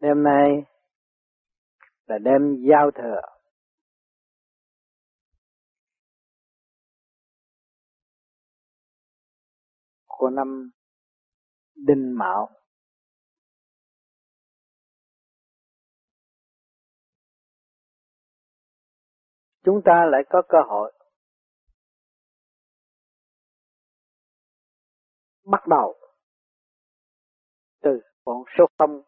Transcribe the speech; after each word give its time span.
Đêm 0.00 0.22
nay 0.22 0.64
là 2.06 2.18
đêm 2.18 2.56
giao 2.70 2.90
thừa. 2.90 3.20
Của 10.06 10.30
năm 10.30 10.70
Đinh 11.74 12.18
Mão. 12.18 12.50
Chúng 19.64 19.80
ta 19.84 20.06
lại 20.10 20.22
có 20.30 20.42
cơ 20.48 20.58
hội 20.68 20.92
bắt 25.44 25.66
đầu 25.66 25.94
từ 27.82 28.00
con 28.24 28.44
số 28.58 28.66
không 28.78 29.07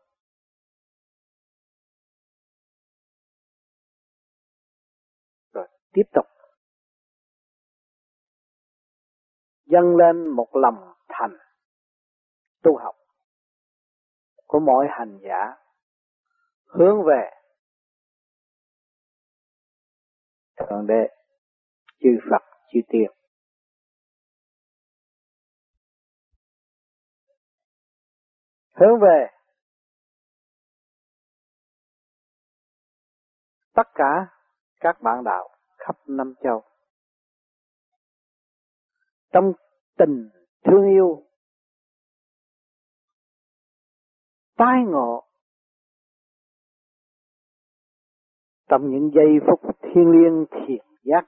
tiếp 5.92 6.02
tục. 6.12 6.26
Dâng 9.66 9.96
lên 9.96 10.28
một 10.28 10.48
lòng 10.52 10.94
thành, 11.08 11.36
tu 12.62 12.78
học 12.78 12.94
của 14.46 14.60
mỗi 14.60 14.86
hành 14.90 15.18
giả, 15.22 15.56
hướng 16.66 16.96
về 17.06 17.30
thượng 20.56 20.86
đế, 20.86 21.08
chư 22.00 22.08
Phật, 22.30 22.42
chư 22.72 22.80
tiên. 22.88 23.10
Hướng 28.72 29.00
về 29.00 29.26
tất 33.74 33.88
cả 33.94 34.26
các 34.80 35.00
bạn 35.00 35.24
đạo 35.24 35.59
khắp 35.86 35.96
năm 36.06 36.34
châu. 36.42 36.62
Trong 39.32 39.52
tình 39.98 40.28
thương 40.64 40.88
yêu, 40.90 41.26
tai 44.56 44.76
ngộ, 44.86 45.24
trong 48.68 48.90
những 48.90 49.10
giây 49.14 49.38
phút 49.46 49.76
thiên 49.82 50.10
liêng 50.10 50.46
thiền 50.50 50.84
giác, 51.02 51.24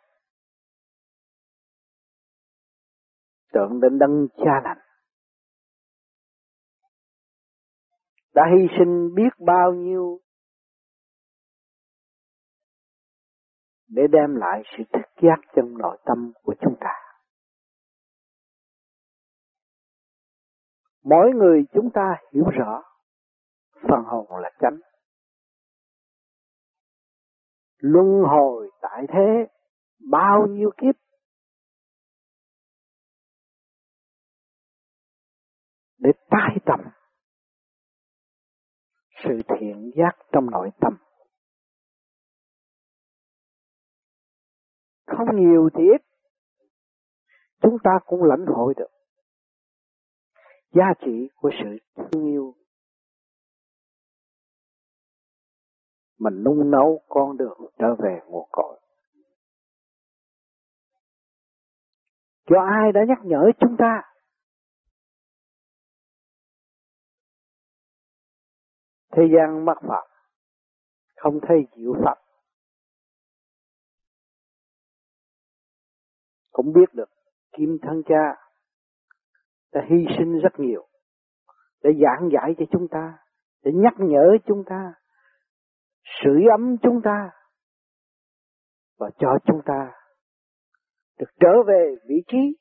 tưởng 3.52 3.80
đến 3.80 3.98
đấng 3.98 4.28
cha 4.36 4.60
lành, 4.64 4.78
đã 8.34 8.42
hy 8.54 8.66
sinh 8.78 9.14
biết 9.14 9.30
bao 9.46 9.72
nhiêu 9.72 10.20
để 13.94 14.02
đem 14.12 14.34
lại 14.34 14.62
sự 14.76 14.84
thức 14.92 15.22
giác 15.22 15.40
trong 15.56 15.78
nội 15.78 15.98
tâm 16.04 16.32
của 16.42 16.54
chúng 16.60 16.74
ta. 16.80 16.90
Mỗi 21.04 21.30
người 21.34 21.64
chúng 21.74 21.90
ta 21.94 22.16
hiểu 22.32 22.44
rõ, 22.58 22.82
phần 23.72 24.04
hồn 24.04 24.26
là 24.40 24.50
chánh. 24.60 24.78
Luân 27.78 28.22
hồi 28.30 28.70
tại 28.80 29.06
thế, 29.08 29.46
bao 30.10 30.46
nhiêu 30.46 30.70
kiếp 30.76 30.94
để 35.98 36.10
tái 36.30 36.56
tầm 36.66 36.80
sự 39.24 39.40
thiện 39.48 39.90
giác 39.96 40.12
trong 40.32 40.50
nội 40.50 40.70
tâm. 40.80 41.01
Không 45.16 45.36
nhiều 45.36 45.68
thì 45.74 45.82
ít, 45.82 46.02
chúng 47.62 47.76
ta 47.84 47.90
cũng 48.06 48.24
lãnh 48.24 48.46
hội 48.46 48.74
được 48.76 48.90
giá 50.72 50.92
trị 51.00 51.28
của 51.36 51.50
sự 51.62 51.78
thương 51.96 52.26
yêu. 52.26 52.54
mà 56.22 56.30
nung 56.30 56.70
nấu 56.70 57.02
con 57.08 57.36
đường 57.36 57.58
trở 57.78 57.94
về 57.98 58.20
nguồn 58.26 58.48
cội. 58.52 58.80
Cho 62.46 62.56
ai 62.60 62.92
đã 62.92 63.00
nhắc 63.08 63.18
nhở 63.24 63.50
chúng 63.60 63.76
ta 63.78 64.02
Thế 69.16 69.22
gian 69.34 69.64
mắc 69.64 69.78
Phật, 69.88 70.04
không 71.16 71.40
thấy 71.48 71.66
chịu 71.76 71.94
Phật. 72.04 72.31
Cũng 76.52 76.72
biết 76.72 76.94
được 76.94 77.10
Kim 77.52 77.78
Thân 77.82 78.02
Cha 78.08 78.34
đã 79.72 79.80
hy 79.90 79.96
sinh 80.18 80.38
rất 80.38 80.52
nhiều 80.58 80.88
để 81.82 81.90
giảng 82.02 82.28
giải 82.32 82.54
cho 82.58 82.64
chúng 82.70 82.88
ta, 82.90 83.18
để 83.62 83.72
nhắc 83.74 83.94
nhở 83.98 84.36
chúng 84.46 84.64
ta, 84.66 84.94
sưởi 86.04 86.42
ấm 86.50 86.76
chúng 86.82 87.00
ta 87.04 87.30
và 88.98 89.10
cho 89.18 89.38
chúng 89.46 89.60
ta 89.64 89.92
được 91.18 91.30
trở 91.40 91.62
về 91.66 91.94
vị 92.08 92.16
trí 92.26 92.56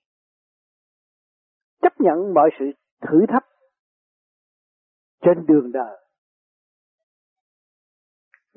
chấp 1.81 1.93
nhận 1.99 2.33
mọi 2.33 2.49
sự 2.59 2.65
thử 3.01 3.25
thách 3.29 3.45
trên 5.21 5.45
đường 5.45 5.71
đời. 5.71 5.97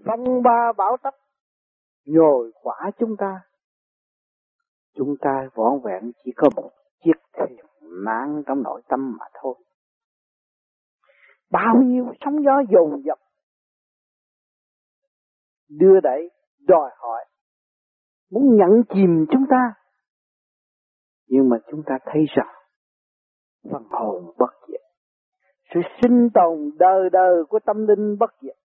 Phong 0.06 0.42
ba 0.42 0.72
bão 0.76 0.96
tấp 1.02 1.14
nhồi 2.04 2.52
quả 2.62 2.90
chúng 2.98 3.16
ta 3.18 3.40
chúng 4.94 5.14
ta 5.20 5.48
vỏn 5.54 5.80
vẹn 5.84 6.12
chỉ 6.24 6.32
có 6.36 6.48
một 6.56 6.70
chiếc 7.04 7.18
thuyền 7.32 7.58
mang 7.80 8.42
trong 8.46 8.62
nội 8.62 8.82
tâm 8.88 9.16
mà 9.18 9.26
thôi. 9.42 9.54
Bao 11.50 11.74
nhiêu 11.84 12.12
sóng 12.20 12.44
gió 12.44 12.62
dồn 12.70 13.02
dập 13.04 13.18
đưa 15.68 16.00
đẩy, 16.00 16.30
đòi 16.60 16.90
hỏi, 16.96 17.24
muốn 18.30 18.56
nhận 18.56 18.82
chìm 18.94 19.26
chúng 19.30 19.44
ta. 19.50 19.74
Nhưng 21.26 21.48
mà 21.48 21.56
chúng 21.70 21.82
ta 21.86 21.98
thấy 22.04 22.24
rằng, 22.36 22.54
phần 23.70 23.82
hồn 23.90 24.34
bất 24.38 24.50
diệt, 24.68 24.80
sự 25.74 25.80
sinh 26.02 26.28
tồn 26.34 26.70
đời 26.78 27.10
đời 27.12 27.44
của 27.48 27.58
tâm 27.66 27.86
linh 27.86 28.18
bất 28.18 28.30
diệt. 28.40 28.56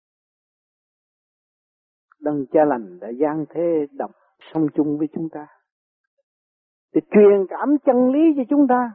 Đấng 2.21 2.47
cha 2.53 2.61
lành 2.65 2.99
đã 3.01 3.09
gian 3.21 3.45
thế 3.51 3.87
đồng 3.93 4.13
song 4.53 4.67
chung 4.75 4.99
với 4.99 5.09
chúng 5.15 5.29
ta 5.33 5.47
để 6.93 7.01
truyền 7.11 7.47
cảm 7.49 7.77
chân 7.87 8.13
lý 8.13 8.21
cho 8.37 8.43
chúng 8.51 8.67
ta 8.69 8.91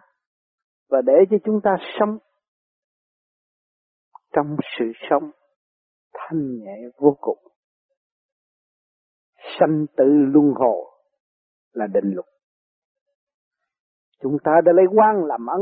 và 0.89 1.01
để 1.05 1.13
cho 1.29 1.37
chúng 1.43 1.61
ta 1.63 1.77
sống 1.99 2.17
trong 4.33 4.57
sự 4.79 4.85
sống 5.09 5.31
thanh 6.13 6.57
nhẹ 6.59 6.77
vô 6.97 7.17
cùng. 7.21 7.37
Sanh 9.59 9.85
tử 9.97 10.05
luân 10.07 10.53
hồi 10.55 10.91
là 11.73 11.87
định 11.93 12.11
luật. 12.13 12.25
Chúng 14.21 14.37
ta 14.43 14.51
đã 14.65 14.71
lấy 14.75 14.85
quan 14.95 15.25
làm 15.25 15.45
ân. 15.45 15.61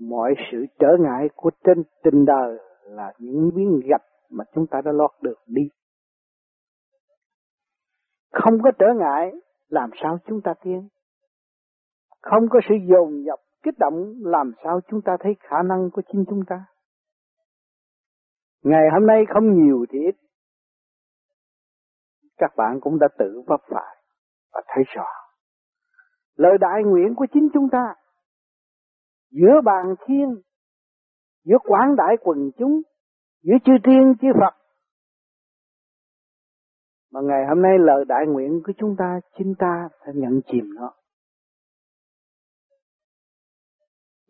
Mọi 0.00 0.34
sự 0.52 0.58
trở 0.78 0.88
ngại 1.00 1.28
của 1.34 1.50
trên 1.64 1.82
tình 2.02 2.24
đời 2.24 2.58
là 2.82 3.12
những 3.18 3.50
miếng 3.54 3.80
gạch 3.88 4.04
mà 4.30 4.44
chúng 4.54 4.66
ta 4.66 4.80
đã 4.84 4.92
lót 4.94 5.10
được 5.22 5.38
đi. 5.46 5.62
Không 8.32 8.58
có 8.64 8.70
trở 8.78 8.86
ngại, 8.98 9.32
làm 9.68 9.90
sao 10.02 10.18
chúng 10.26 10.40
ta 10.40 10.54
tiến? 10.62 10.88
Không 12.22 12.48
có 12.50 12.60
sự 12.68 12.74
dồn 12.88 13.24
dập, 13.24 13.38
kích 13.62 13.78
động, 13.78 14.14
làm 14.18 14.52
sao 14.64 14.80
chúng 14.88 15.02
ta 15.02 15.16
thấy 15.20 15.36
khả 15.40 15.56
năng 15.68 15.90
của 15.92 16.02
chính 16.12 16.24
chúng 16.28 16.42
ta? 16.48 16.64
Ngày 18.62 18.82
hôm 18.92 19.06
nay 19.06 19.24
không 19.34 19.54
nhiều 19.54 19.86
thì 19.90 19.98
ít. 19.98 20.16
Các 22.36 22.50
bạn 22.56 22.80
cũng 22.80 22.98
đã 22.98 23.08
tự 23.18 23.42
vấp 23.46 23.60
phải 23.68 23.96
và 24.52 24.62
thấy 24.66 24.84
rõ. 24.86 25.06
Lời 26.36 26.58
đại 26.60 26.82
nguyện 26.84 27.14
của 27.16 27.26
chính 27.32 27.48
chúng 27.54 27.68
ta 27.72 27.94
giữa 29.30 29.60
bàn 29.64 29.94
thiên, 30.06 30.42
giữa 31.44 31.58
quảng 31.58 31.96
đại 31.96 32.16
quần 32.20 32.50
chúng 32.58 32.82
giữa 33.42 33.56
chư 33.64 33.72
thiên 33.84 34.14
chư 34.20 34.28
Phật 34.40 34.65
mà 37.12 37.20
ngày 37.20 37.46
hôm 37.48 37.62
nay 37.62 37.78
lời 37.78 38.04
đại 38.08 38.26
nguyện 38.26 38.60
của 38.66 38.72
chúng 38.78 38.96
ta 38.98 39.20
chính 39.38 39.54
ta 39.58 39.88
phải 40.00 40.14
nhận 40.14 40.40
chìm 40.46 40.74
nó. 40.74 40.92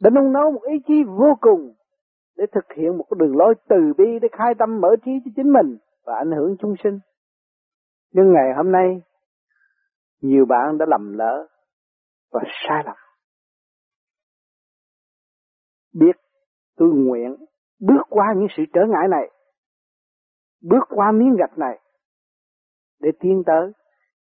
Để 0.00 0.10
nung 0.10 0.32
nấu 0.32 0.50
một 0.52 0.62
ý 0.62 0.78
chí 0.86 0.94
vô 1.06 1.34
cùng 1.40 1.74
để 2.36 2.44
thực 2.52 2.64
hiện 2.76 2.98
một 2.98 3.04
cái 3.10 3.16
đường 3.20 3.36
lối 3.36 3.54
từ 3.68 3.76
bi 3.98 4.18
để 4.22 4.28
khai 4.32 4.54
tâm 4.58 4.80
mở 4.80 4.88
trí 5.04 5.10
cho 5.24 5.30
chính 5.36 5.52
mình 5.52 5.78
và 6.04 6.14
ảnh 6.16 6.30
hưởng 6.32 6.56
chúng 6.60 6.74
sinh. 6.84 6.98
Nhưng 8.12 8.32
ngày 8.32 8.54
hôm 8.56 8.72
nay 8.72 9.02
nhiều 10.20 10.44
bạn 10.48 10.78
đã 10.78 10.86
lầm 10.88 11.12
lỡ 11.18 11.46
và 12.32 12.40
sai 12.44 12.82
lầm. 12.84 12.96
Biết 15.92 16.16
tôi 16.76 16.88
nguyện 16.88 17.36
bước 17.80 18.02
qua 18.08 18.26
những 18.36 18.48
sự 18.56 18.62
trở 18.72 18.80
ngại 18.88 19.08
này, 19.10 19.30
bước 20.62 20.84
qua 20.88 21.12
miếng 21.12 21.36
gạch 21.38 21.58
này 21.58 21.80
để 23.00 23.10
tiến 23.20 23.42
tới, 23.46 23.72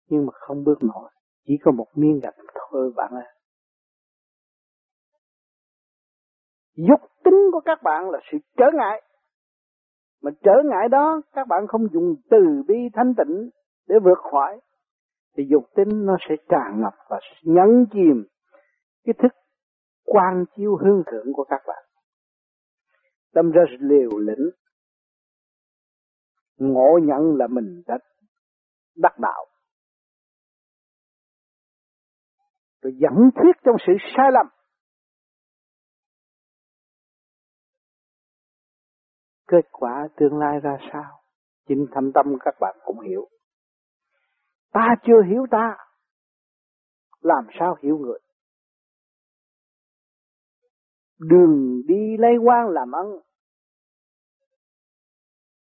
nhưng 0.09 0.25
mà 0.25 0.31
không 0.33 0.63
bước 0.63 0.83
nổi, 0.83 1.09
chỉ 1.45 1.53
có 1.63 1.71
một 1.71 1.87
miếng 1.95 2.19
gạch 2.23 2.35
thôi 2.55 2.93
bạn 2.95 3.11
ơi. 3.13 3.25
Dục 6.75 6.99
tính 7.23 7.49
của 7.51 7.61
các 7.65 7.83
bạn 7.83 8.09
là 8.09 8.19
sự 8.31 8.37
trở 8.57 8.65
ngại. 8.73 9.01
Mà 10.21 10.31
trở 10.43 10.53
ngại 10.65 10.89
đó 10.91 11.21
các 11.33 11.47
bạn 11.47 11.67
không 11.67 11.87
dùng 11.93 12.15
từ 12.29 12.63
bi 12.67 12.75
thanh 12.93 13.13
tịnh 13.17 13.49
để 13.87 13.95
vượt 14.03 14.17
khỏi 14.31 14.59
thì 15.37 15.43
dục 15.49 15.63
tính 15.75 16.05
nó 16.05 16.17
sẽ 16.29 16.35
tràn 16.49 16.81
ngập 16.81 16.93
và 17.09 17.19
nhấn 17.43 17.85
chìm 17.93 18.25
cái 19.03 19.13
thức 19.23 19.31
quan 20.05 20.45
chiếu 20.55 20.75
hương 20.75 21.03
thượng 21.11 21.33
của 21.33 21.43
các 21.43 21.61
bạn. 21.67 21.83
Tâm 23.33 23.51
ra 23.51 23.61
liều 23.79 24.09
lĩnh 24.19 24.49
ngộ 26.57 26.99
nhận 27.03 27.35
là 27.37 27.47
mình 27.47 27.83
đã 27.87 27.97
đắc 28.95 29.19
đạo. 29.19 29.45
Rồi 32.81 32.93
dẫn 32.97 33.29
thuyết 33.35 33.55
trong 33.63 33.75
sự 33.87 33.93
sai 34.15 34.25
lầm. 34.33 34.47
Kết 39.47 39.69
quả 39.71 40.07
tương 40.17 40.37
lai 40.37 40.59
ra 40.59 40.77
sao? 40.93 41.23
Chính 41.67 41.85
thâm 41.91 42.11
tâm 42.13 42.25
các 42.39 42.55
bạn 42.59 42.77
cũng 42.85 42.99
hiểu. 42.99 43.29
Ta 44.71 44.95
chưa 45.03 45.21
hiểu 45.29 45.45
ta. 45.51 45.77
Làm 47.21 47.47
sao 47.59 47.75
hiểu 47.81 47.97
người? 47.97 48.19
Đường 51.19 51.81
đi 51.87 52.17
lây 52.19 52.33
quan 52.43 52.67
làm 52.69 52.91
ăn. 52.91 53.05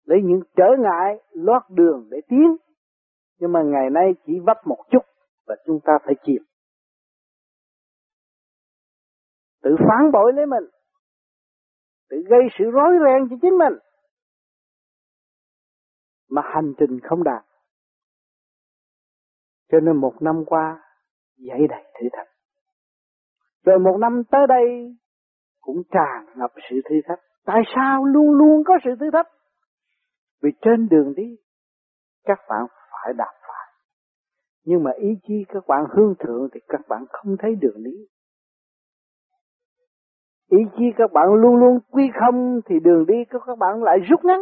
Lấy 0.04 0.18
những 0.24 0.40
trở 0.56 0.68
ngại, 0.78 1.22
lót 1.30 1.62
đường 1.68 2.08
để 2.10 2.18
tiến. 2.28 2.56
Nhưng 3.38 3.52
mà 3.52 3.62
ngày 3.62 3.90
nay 3.90 4.14
chỉ 4.26 4.32
vấp 4.46 4.56
một 4.66 4.84
chút 4.90 5.02
và 5.46 5.56
chúng 5.66 5.80
ta 5.84 5.92
phải 6.04 6.14
chịu. 6.22 6.42
Tự 9.62 9.70
phản 9.78 10.12
bội 10.12 10.32
lấy 10.32 10.46
mình. 10.46 10.64
Tự 12.10 12.16
gây 12.28 12.40
sự 12.58 12.64
rối 12.70 12.92
ren 13.04 13.28
cho 13.30 13.36
chính 13.42 13.58
mình. 13.58 13.78
Mà 16.30 16.42
hành 16.44 16.72
trình 16.78 17.00
không 17.00 17.24
đạt 17.24 17.48
cho 19.72 19.80
nên 19.80 19.96
một 19.96 20.14
năm 20.20 20.44
qua 20.46 20.82
dậy 21.36 21.58
đầy 21.68 21.84
thử 21.94 22.08
thách. 22.12 22.28
Rồi 23.64 23.78
một 23.78 23.96
năm 24.00 24.22
tới 24.30 24.46
đây, 24.48 24.96
cũng 25.60 25.82
tràn 25.90 26.26
ngập 26.36 26.50
sự 26.70 26.76
thử 26.90 26.96
thách. 27.08 27.20
Tại 27.44 27.62
sao 27.76 28.04
luôn 28.04 28.30
luôn 28.30 28.62
có 28.66 28.74
sự 28.84 28.90
thử 29.00 29.06
thách? 29.12 29.26
Vì 30.42 30.50
trên 30.60 30.88
đường 30.88 31.14
đi, 31.16 31.36
các 32.24 32.38
bạn 32.48 32.66
phải 33.04 33.14
đạp 33.14 33.34
phải. 33.42 33.72
Nhưng 34.64 34.84
mà 34.84 34.90
ý 34.96 35.08
chí 35.22 35.44
các 35.48 35.66
bạn 35.66 35.84
hương 35.90 36.14
thượng 36.18 36.48
thì 36.52 36.60
các 36.68 36.80
bạn 36.88 37.04
không 37.10 37.36
thấy 37.38 37.54
đường 37.54 37.76
lý 37.76 38.08
Ý 40.50 40.58
chí 40.78 40.84
các 40.96 41.12
bạn 41.12 41.34
luôn 41.34 41.56
luôn 41.56 41.78
quy 41.90 42.10
không 42.20 42.60
thì 42.66 42.74
đường 42.80 43.06
đi 43.06 43.24
của 43.30 43.38
các 43.46 43.58
bạn 43.58 43.82
lại 43.82 43.98
rút 44.08 44.24
ngắn. 44.24 44.40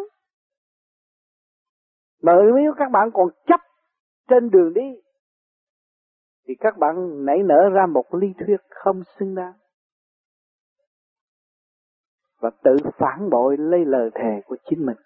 Mà 2.23 2.33
nếu 2.57 2.73
các 2.79 2.91
bạn 2.93 3.11
còn 3.15 3.29
chấp 3.47 3.61
trên 4.29 4.51
đường 4.51 4.73
đi, 4.75 5.01
thì 6.49 6.55
các 6.61 6.79
bạn 6.79 7.25
nảy 7.25 7.39
nở 7.45 7.69
ra 7.73 7.87
một 7.87 8.15
lý 8.15 8.29
thuyết 8.39 8.57
không 8.71 9.03
xứng 9.19 9.35
đáng 9.35 9.53
và 12.41 12.51
tự 12.65 12.77
phản 12.99 13.31
bội 13.31 13.57
lấy 13.59 13.85
lời 13.85 14.11
thề 14.15 14.41
của 14.47 14.57
chính 14.71 14.87
mình. 14.87 14.97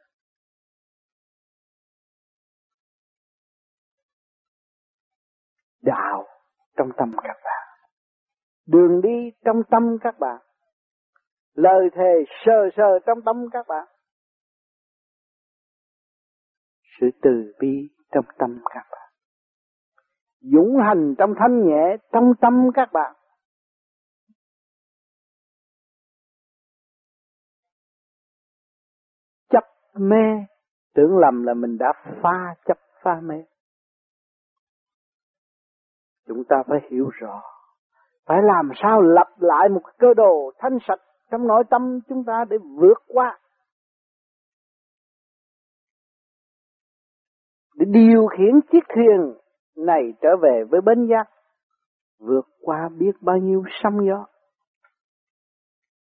Đạo 5.91 6.27
trong 6.77 6.89
tâm 6.97 7.13
các 7.23 7.37
bạn. 7.45 7.67
Đường 8.67 9.01
đi 9.03 9.31
trong 9.45 9.63
tâm 9.71 9.83
các 10.01 10.19
bạn. 10.19 10.39
Lời 11.55 11.89
thề 11.95 12.25
sờ 12.47 12.69
sờ 12.77 12.99
trong 13.07 13.19
tâm 13.25 13.37
các 13.53 13.67
bạn. 13.69 13.87
Sự 17.01 17.07
từ 17.23 17.53
bi 17.61 17.89
trong 18.13 18.25
tâm 18.39 18.59
các 18.75 18.87
bạn 18.91 19.01
dũng 20.41 20.77
hành 20.87 21.15
trong 21.19 21.35
thanh 21.39 21.67
nhẹ 21.67 21.97
trong 22.13 22.33
tâm 22.41 22.71
các 22.75 22.93
bạn 22.93 23.17
chấp 29.51 29.65
mê 29.95 30.47
tưởng 30.95 31.19
lầm 31.19 31.43
là 31.43 31.55
mình 31.55 31.79
đã 31.79 31.93
pha 32.23 32.55
chấp 32.65 32.79
pha 33.03 33.21
mê 33.23 33.37
chúng 36.31 36.45
ta 36.49 36.57
phải 36.67 36.79
hiểu 36.91 37.09
rõ. 37.13 37.43
Phải 38.27 38.39
làm 38.43 38.71
sao 38.83 39.03
lập 39.03 39.29
lại 39.39 39.69
một 39.69 39.83
cơ 39.99 40.15
đồ 40.17 40.53
thanh 40.59 40.79
sạch 40.89 41.01
trong 41.31 41.47
nội 41.47 41.65
tâm 41.71 42.01
chúng 42.09 42.25
ta 42.25 42.45
để 42.51 42.57
vượt 42.79 42.99
qua. 43.07 43.39
Để 47.75 47.87
điều 47.89 48.27
khiển 48.27 48.61
chiếc 48.73 48.85
thuyền 48.95 49.35
này 49.77 50.03
trở 50.23 50.29
về 50.43 50.65
với 50.71 50.81
bến 50.81 51.07
giác. 51.11 51.31
Vượt 52.19 52.49
qua 52.61 52.89
biết 52.99 53.13
bao 53.21 53.37
nhiêu 53.37 53.63
sóng 53.83 54.07
gió. 54.07 54.27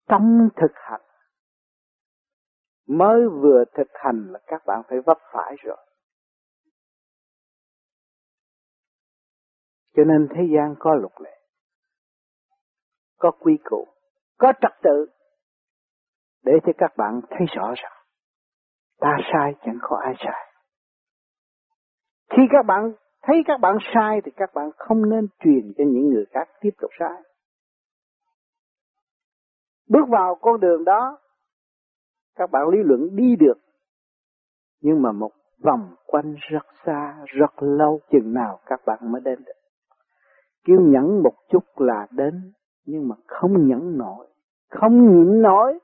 Trong 0.08 0.48
thực 0.56 0.72
hành. 0.74 1.02
Mới 2.86 3.28
vừa 3.28 3.64
thực 3.74 3.88
hành 3.94 4.26
là 4.32 4.38
các 4.46 4.62
bạn 4.66 4.82
phải 4.88 4.98
vấp 5.06 5.18
phải 5.32 5.56
rồi. 5.62 5.87
Cho 9.98 10.04
nên 10.04 10.28
thế 10.30 10.42
gian 10.54 10.74
có 10.78 10.94
luật 10.94 11.12
lệ 11.20 11.40
có 13.18 13.30
quy 13.30 13.58
củ 13.64 13.86
có 14.38 14.52
trật 14.62 14.72
tự 14.82 15.06
để 16.44 16.52
cho 16.66 16.72
các 16.78 16.96
bạn 16.96 17.20
thấy 17.30 17.46
rõ 17.56 17.74
rằng 17.76 17.92
ta 18.98 19.16
sai 19.32 19.54
chẳng 19.64 19.78
có 19.82 20.00
ai 20.04 20.14
sai 20.18 20.48
khi 22.30 22.42
các 22.50 22.66
bạn 22.66 22.92
thấy 23.22 23.36
các 23.46 23.60
bạn 23.60 23.76
sai 23.94 24.20
thì 24.24 24.30
các 24.36 24.50
bạn 24.54 24.70
không 24.76 25.10
nên 25.10 25.26
truyền 25.44 25.72
cho 25.78 25.84
những 25.86 26.08
người 26.08 26.24
khác 26.30 26.48
tiếp 26.60 26.70
tục 26.80 26.90
sai. 26.98 27.22
Bước 29.88 30.08
vào 30.08 30.34
con 30.40 30.60
đường 30.60 30.84
đó, 30.84 31.18
các 32.34 32.50
bạn 32.50 32.68
lý 32.68 32.78
luận 32.84 33.16
đi 33.16 33.36
được, 33.36 33.58
nhưng 34.80 35.02
mà 35.02 35.12
một 35.12 35.30
vòng 35.64 35.94
quanh 36.06 36.34
rất 36.38 36.66
xa, 36.86 37.24
rất 37.26 37.62
lâu 37.62 38.00
chừng 38.10 38.34
nào 38.34 38.60
các 38.66 38.80
bạn 38.86 38.98
mới 39.02 39.20
đến 39.24 39.44
được. 39.44 39.57
Kêu 40.64 40.80
nhẫn 40.80 41.22
một 41.22 41.34
chút 41.48 41.64
là 41.76 42.06
đến, 42.10 42.52
nhưng 42.84 43.08
mà 43.08 43.16
không 43.26 43.68
nhẫn 43.68 43.98
nổi, 43.98 44.28
không 44.70 44.92
nhịn 44.92 45.42
nổi, 45.42 45.78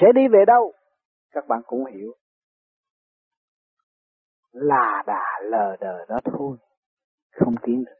sẽ 0.00 0.06
đi 0.14 0.22
về 0.32 0.44
đâu? 0.46 0.72
Các 1.30 1.44
bạn 1.48 1.62
cũng 1.66 1.84
hiểu. 1.86 2.14
Là 4.52 5.02
đà 5.06 5.40
lờ 5.42 5.76
đờ 5.80 6.04
đó 6.08 6.18
thôi. 6.24 6.56
Không 7.32 7.54
tiến 7.62 7.84
được. 7.84 7.98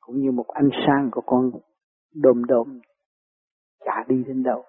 Cũng 0.00 0.16
như 0.16 0.30
một 0.30 0.46
ánh 0.48 0.68
sáng 0.86 1.08
của 1.12 1.22
con 1.26 1.50
đom 2.14 2.44
đom 2.44 2.80
chả 3.84 4.04
đi 4.08 4.24
đến 4.26 4.42
đâu. 4.42 4.64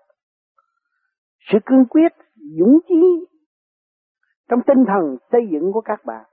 Sự 1.51 1.57
cương 1.65 1.85
quyết 1.89 2.11
dũng 2.35 2.79
chí 2.87 3.25
trong 4.49 4.59
tinh 4.67 4.85
thần 4.87 5.17
xây 5.31 5.41
dựng 5.51 5.71
của 5.73 5.81
các 5.81 6.05
bạn 6.05 6.25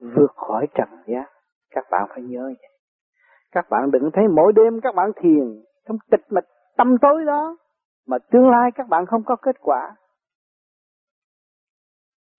vượt 0.00 0.32
khỏi 0.36 0.66
trần 0.74 0.88
gian 1.06 1.24
các 1.70 1.84
bạn 1.90 2.06
phải 2.08 2.22
nhớ 2.22 2.42
vậy 2.60 2.70
các 3.52 3.66
bạn 3.70 3.90
đừng 3.90 4.10
thấy 4.12 4.24
mỗi 4.28 4.52
đêm 4.52 4.80
các 4.82 4.94
bạn 4.94 5.10
thiền 5.16 5.62
trong 5.88 5.96
tịch 6.10 6.24
mịch 6.30 6.44
tâm 6.76 6.96
tối 7.02 7.24
đó 7.24 7.56
mà 8.06 8.18
tương 8.30 8.50
lai 8.50 8.70
các 8.74 8.88
bạn 8.88 9.06
không 9.06 9.22
có 9.26 9.36
kết 9.36 9.56
quả 9.60 9.96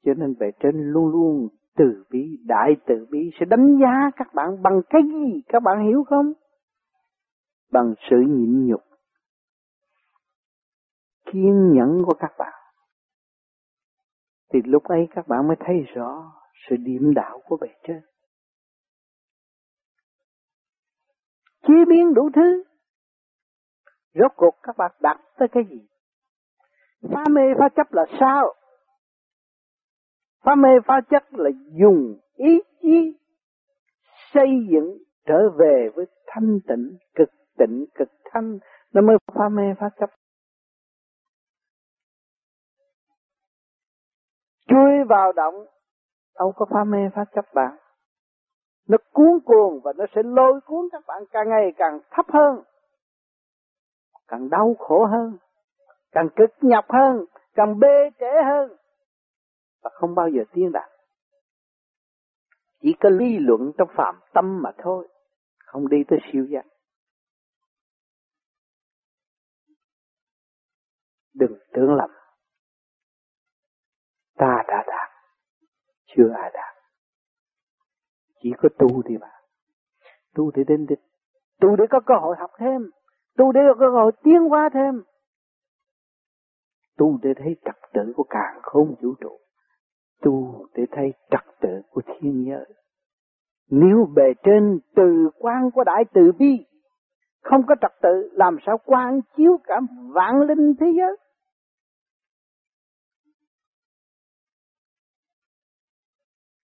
cho 0.06 0.14
nên 0.14 0.34
về 0.40 0.52
trên 0.60 0.92
luôn 0.92 1.08
luôn 1.08 1.48
từ 1.78 2.04
bi, 2.10 2.38
đại 2.46 2.76
từ 2.86 3.08
bi 3.10 3.32
sẽ 3.40 3.46
đánh 3.46 3.78
giá 3.82 4.12
các 4.16 4.34
bạn 4.34 4.62
bằng 4.62 4.82
cái 4.90 5.02
gì, 5.04 5.42
các 5.48 5.64
bạn 5.64 5.88
hiểu 5.88 6.04
không? 6.04 6.34
Bằng 7.72 7.94
sự 8.10 8.18
nhịn 8.28 8.68
nhục, 8.68 8.82
kiên 11.26 11.72
nhẫn 11.74 12.04
của 12.06 12.14
các 12.20 12.32
bạn. 12.38 12.54
Thì 14.54 14.60
lúc 14.66 14.84
ấy 14.84 15.08
các 15.16 15.28
bạn 15.28 15.48
mới 15.48 15.58
thấy 15.60 15.76
rõ 15.96 16.32
sự 16.70 16.76
điểm 16.80 17.14
đạo 17.16 17.42
của 17.46 17.58
bề 17.58 17.68
trên. 17.84 18.02
Chế 21.62 21.74
biến 21.90 22.14
đủ 22.14 22.30
thứ. 22.36 22.64
Rốt 24.14 24.32
cuộc 24.36 24.56
các 24.64 24.78
bạn 24.78 24.92
đặt 25.02 25.22
tới 25.38 25.48
cái 25.52 25.64
gì? 25.70 25.88
Phá 27.14 27.24
mê 27.30 27.42
phá 27.60 27.70
chấp 27.76 27.94
là 27.94 28.06
sao? 28.20 28.54
Phá 30.44 30.56
mê 30.56 30.70
phá 30.86 31.02
chấp 31.10 31.24
là 31.32 31.50
dùng 31.80 32.20
ý 32.36 32.60
chí 32.82 33.18
xây 34.34 34.48
dựng 34.72 34.98
trở 35.26 35.50
về 35.60 35.90
với 35.96 36.06
thanh 36.28 36.60
tịnh, 36.68 36.98
cực 37.16 37.30
tịnh, 37.58 37.86
cực 37.96 38.10
thanh. 38.32 38.60
nó 38.94 39.02
mới 39.02 39.18
phá 39.36 39.50
mê 39.50 39.64
phá 39.80 39.90
chấp 40.00 40.10
chui 44.68 45.04
vào 45.10 45.32
động 45.32 45.66
đâu 46.40 46.54
có 46.56 46.66
phá 46.70 46.84
mê 46.84 47.00
phá 47.16 47.26
chấp 47.36 47.46
bạn 47.54 47.78
nó 48.88 48.98
cuốn 49.12 49.40
cuồng 49.46 49.80
và 49.84 49.94
nó 49.98 50.06
sẽ 50.16 50.22
lôi 50.26 50.62
cuốn 50.66 50.90
các 50.92 51.04
bạn 51.08 51.24
càng 51.32 51.50
ngày 51.50 51.74
càng 51.78 52.00
thấp 52.12 52.26
hơn, 52.34 52.64
càng 54.28 54.50
đau 54.50 54.76
khổ 54.80 55.06
hơn, 55.06 55.38
càng 56.12 56.30
cực 56.36 56.50
nhọc 56.62 56.86
hơn, 56.90 57.26
càng 57.54 57.80
bê 57.80 58.10
trễ 58.20 58.44
hơn. 58.46 58.78
Và 59.82 59.90
không 59.94 60.16
bao 60.16 60.30
giờ 60.30 60.44
tiến 60.54 60.72
đạt. 60.72 60.90
Chỉ 62.82 62.96
có 63.00 63.10
lý 63.10 63.38
luận 63.40 63.72
trong 63.78 63.90
phạm 63.98 64.20
tâm 64.34 64.62
mà 64.62 64.72
thôi, 64.78 65.08
không 65.58 65.88
đi 65.88 65.98
tới 66.08 66.20
siêu 66.32 66.46
giác. 66.50 66.66
Đừng 71.34 71.60
tưởng 71.74 71.94
lầm. 71.94 72.10
Ta 74.36 74.64
đã 74.68 74.84
đạt 74.88 75.07
chưa 76.18 76.30
ai 76.42 76.52
đạt. 76.54 76.76
Chỉ 78.42 78.54
có 78.58 78.70
tu 78.78 79.02
thì 79.06 79.18
mà. 79.18 79.32
Tu 80.36 80.52
để 80.56 80.64
đến 80.68 80.86
đích. 80.90 81.00
Tu 81.62 81.76
để 81.76 81.86
có 81.90 82.00
cơ 82.00 82.16
hội 82.22 82.36
học 82.40 82.52
thêm. 82.58 82.82
Tu 83.38 83.52
để 83.52 83.62
có 83.68 83.76
cơ 83.80 83.90
hội 83.90 84.12
tiến 84.24 84.50
hóa 84.50 84.70
thêm. 84.74 85.04
Tu 86.98 87.20
để 87.22 87.34
thấy 87.38 87.56
trật 87.66 87.76
tự 87.94 88.14
của 88.16 88.26
càng 88.30 88.60
không 88.62 88.96
vũ 89.02 89.14
trụ. 89.22 89.40
Tu 90.22 90.66
để 90.74 90.84
thấy 90.92 91.14
trật 91.30 91.60
tự 91.62 91.82
của 91.90 92.02
thiên 92.06 92.46
giới 92.48 92.78
nếu 93.70 94.08
bề 94.16 94.34
trên 94.44 94.80
từ 94.96 95.30
quan 95.40 95.72
của 95.72 95.84
đại 95.84 96.06
từ 96.14 96.32
bi, 96.40 96.66
không 97.44 97.62
có 97.68 97.76
trật 97.82 97.92
tự, 98.02 98.30
làm 98.34 98.58
sao 98.66 98.78
quan 98.86 99.20
chiếu 99.38 99.58
cả 99.64 99.80
vạn 100.14 100.42
linh 100.42 100.74
thế 100.80 100.88
giới? 100.98 101.18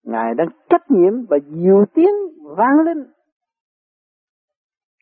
Ngài 0.04 0.34
đang 0.34 0.48
trách 0.70 0.90
nhiệm 0.90 1.26
và 1.28 1.38
diệu 1.46 1.84
tiếng 1.94 2.14
vang 2.56 2.80
lên, 2.84 3.06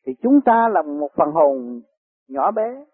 Thì 0.07 0.13
chúng 0.23 0.41
ta 0.45 0.69
là 0.69 0.83
một 0.83 1.11
phần 1.17 1.31
hồn 1.31 1.81
nhỏ 2.29 2.51
bé, 2.51 2.85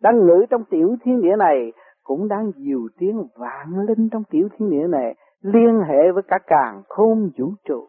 đang 0.00 0.18
ngự 0.18 0.46
trong 0.50 0.64
tiểu 0.70 0.96
thiên 1.04 1.20
địa 1.20 1.36
này, 1.38 1.72
cũng 2.02 2.28
đang 2.28 2.52
diệu 2.56 2.88
tiếng 2.98 3.26
vang 3.34 3.78
lên 3.88 4.08
trong 4.12 4.22
tiểu 4.30 4.48
thiên 4.52 4.70
địa 4.70 4.86
này, 4.86 5.14
liên 5.40 5.80
hệ 5.88 6.12
với 6.14 6.22
cả 6.28 6.38
càng 6.46 6.82
khôn 6.88 7.30
vũ 7.38 7.52
trụ. 7.64 7.88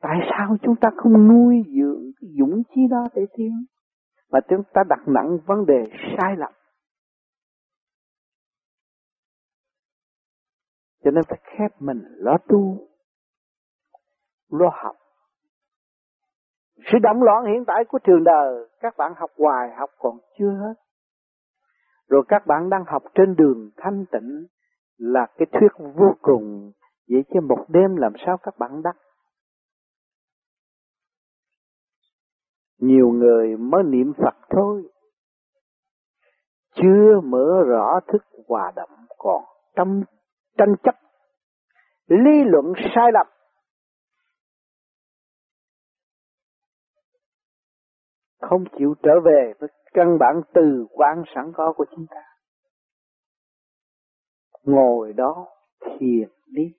Tại 0.00 0.16
sao 0.30 0.56
chúng 0.62 0.76
ta 0.76 0.90
không 0.96 1.28
nuôi 1.28 1.62
dưỡng 1.66 2.10
dũng 2.20 2.62
chí 2.74 2.80
đó 2.90 3.08
để 3.14 3.26
tiến? 3.36 3.52
Mà 4.32 4.40
chúng 4.48 4.62
ta 4.72 4.82
đặt 4.88 5.00
nặng 5.06 5.38
vấn 5.46 5.66
đề 5.66 5.84
sai 6.18 6.36
lầm. 6.36 6.52
Cho 11.04 11.10
nên 11.10 11.24
phải 11.28 11.38
khép 11.42 11.70
mình 11.80 12.02
lo 12.16 12.36
tu, 12.48 12.85
lo 14.50 14.70
học. 14.82 14.96
Sự 16.76 16.98
động 17.02 17.22
loạn 17.22 17.44
hiện 17.44 17.64
tại 17.66 17.84
của 17.88 17.98
trường 18.04 18.24
đời, 18.24 18.68
các 18.80 18.96
bạn 18.96 19.12
học 19.16 19.30
hoài 19.38 19.70
học 19.76 19.90
còn 19.98 20.18
chưa 20.38 20.50
hết. 20.50 20.74
Rồi 22.08 22.22
các 22.28 22.46
bạn 22.46 22.70
đang 22.70 22.84
học 22.86 23.02
trên 23.14 23.36
đường 23.36 23.70
thanh 23.76 24.04
tịnh 24.12 24.46
là 24.98 25.26
cái 25.36 25.46
thuyết 25.52 25.72
vô 25.94 26.14
cùng, 26.22 26.72
vậy 27.08 27.24
chứ 27.34 27.40
một 27.40 27.64
đêm 27.68 27.96
làm 27.96 28.12
sao 28.26 28.36
các 28.42 28.58
bạn 28.58 28.82
đắc. 28.82 28.96
Nhiều 32.78 33.08
người 33.08 33.56
mới 33.56 33.82
niệm 33.82 34.12
Phật 34.16 34.34
thôi, 34.50 34.88
chưa 36.74 37.20
mở 37.24 37.62
rõ 37.66 38.00
thức 38.12 38.22
hòa 38.48 38.72
đậm 38.76 38.88
còn 39.18 39.44
tâm 39.74 40.02
tranh 40.58 40.74
chấp 40.82 40.94
lý 42.06 42.44
luận 42.44 42.72
sai 42.94 43.12
lầm 43.12 43.26
không 48.40 48.64
chịu 48.78 48.94
trở 49.02 49.20
về 49.24 49.52
với 49.58 49.68
căn 49.92 50.18
bản 50.20 50.40
từ 50.54 50.86
quan 50.90 51.22
sẵn 51.34 51.52
có 51.54 51.72
của 51.76 51.84
chúng 51.90 52.06
ta. 52.10 52.22
Ngồi 54.64 55.12
đó 55.12 55.46
thiền 55.80 56.28
đi, 56.46 56.72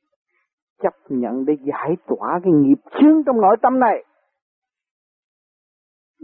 chấp 0.82 0.94
nhận 1.10 1.46
để 1.46 1.54
giải 1.64 1.96
tỏa 2.08 2.40
cái 2.44 2.54
nghiệp 2.54 2.82
chướng 2.92 3.24
trong 3.26 3.42
nội 3.42 3.58
tâm 3.62 3.80
này. 3.80 4.06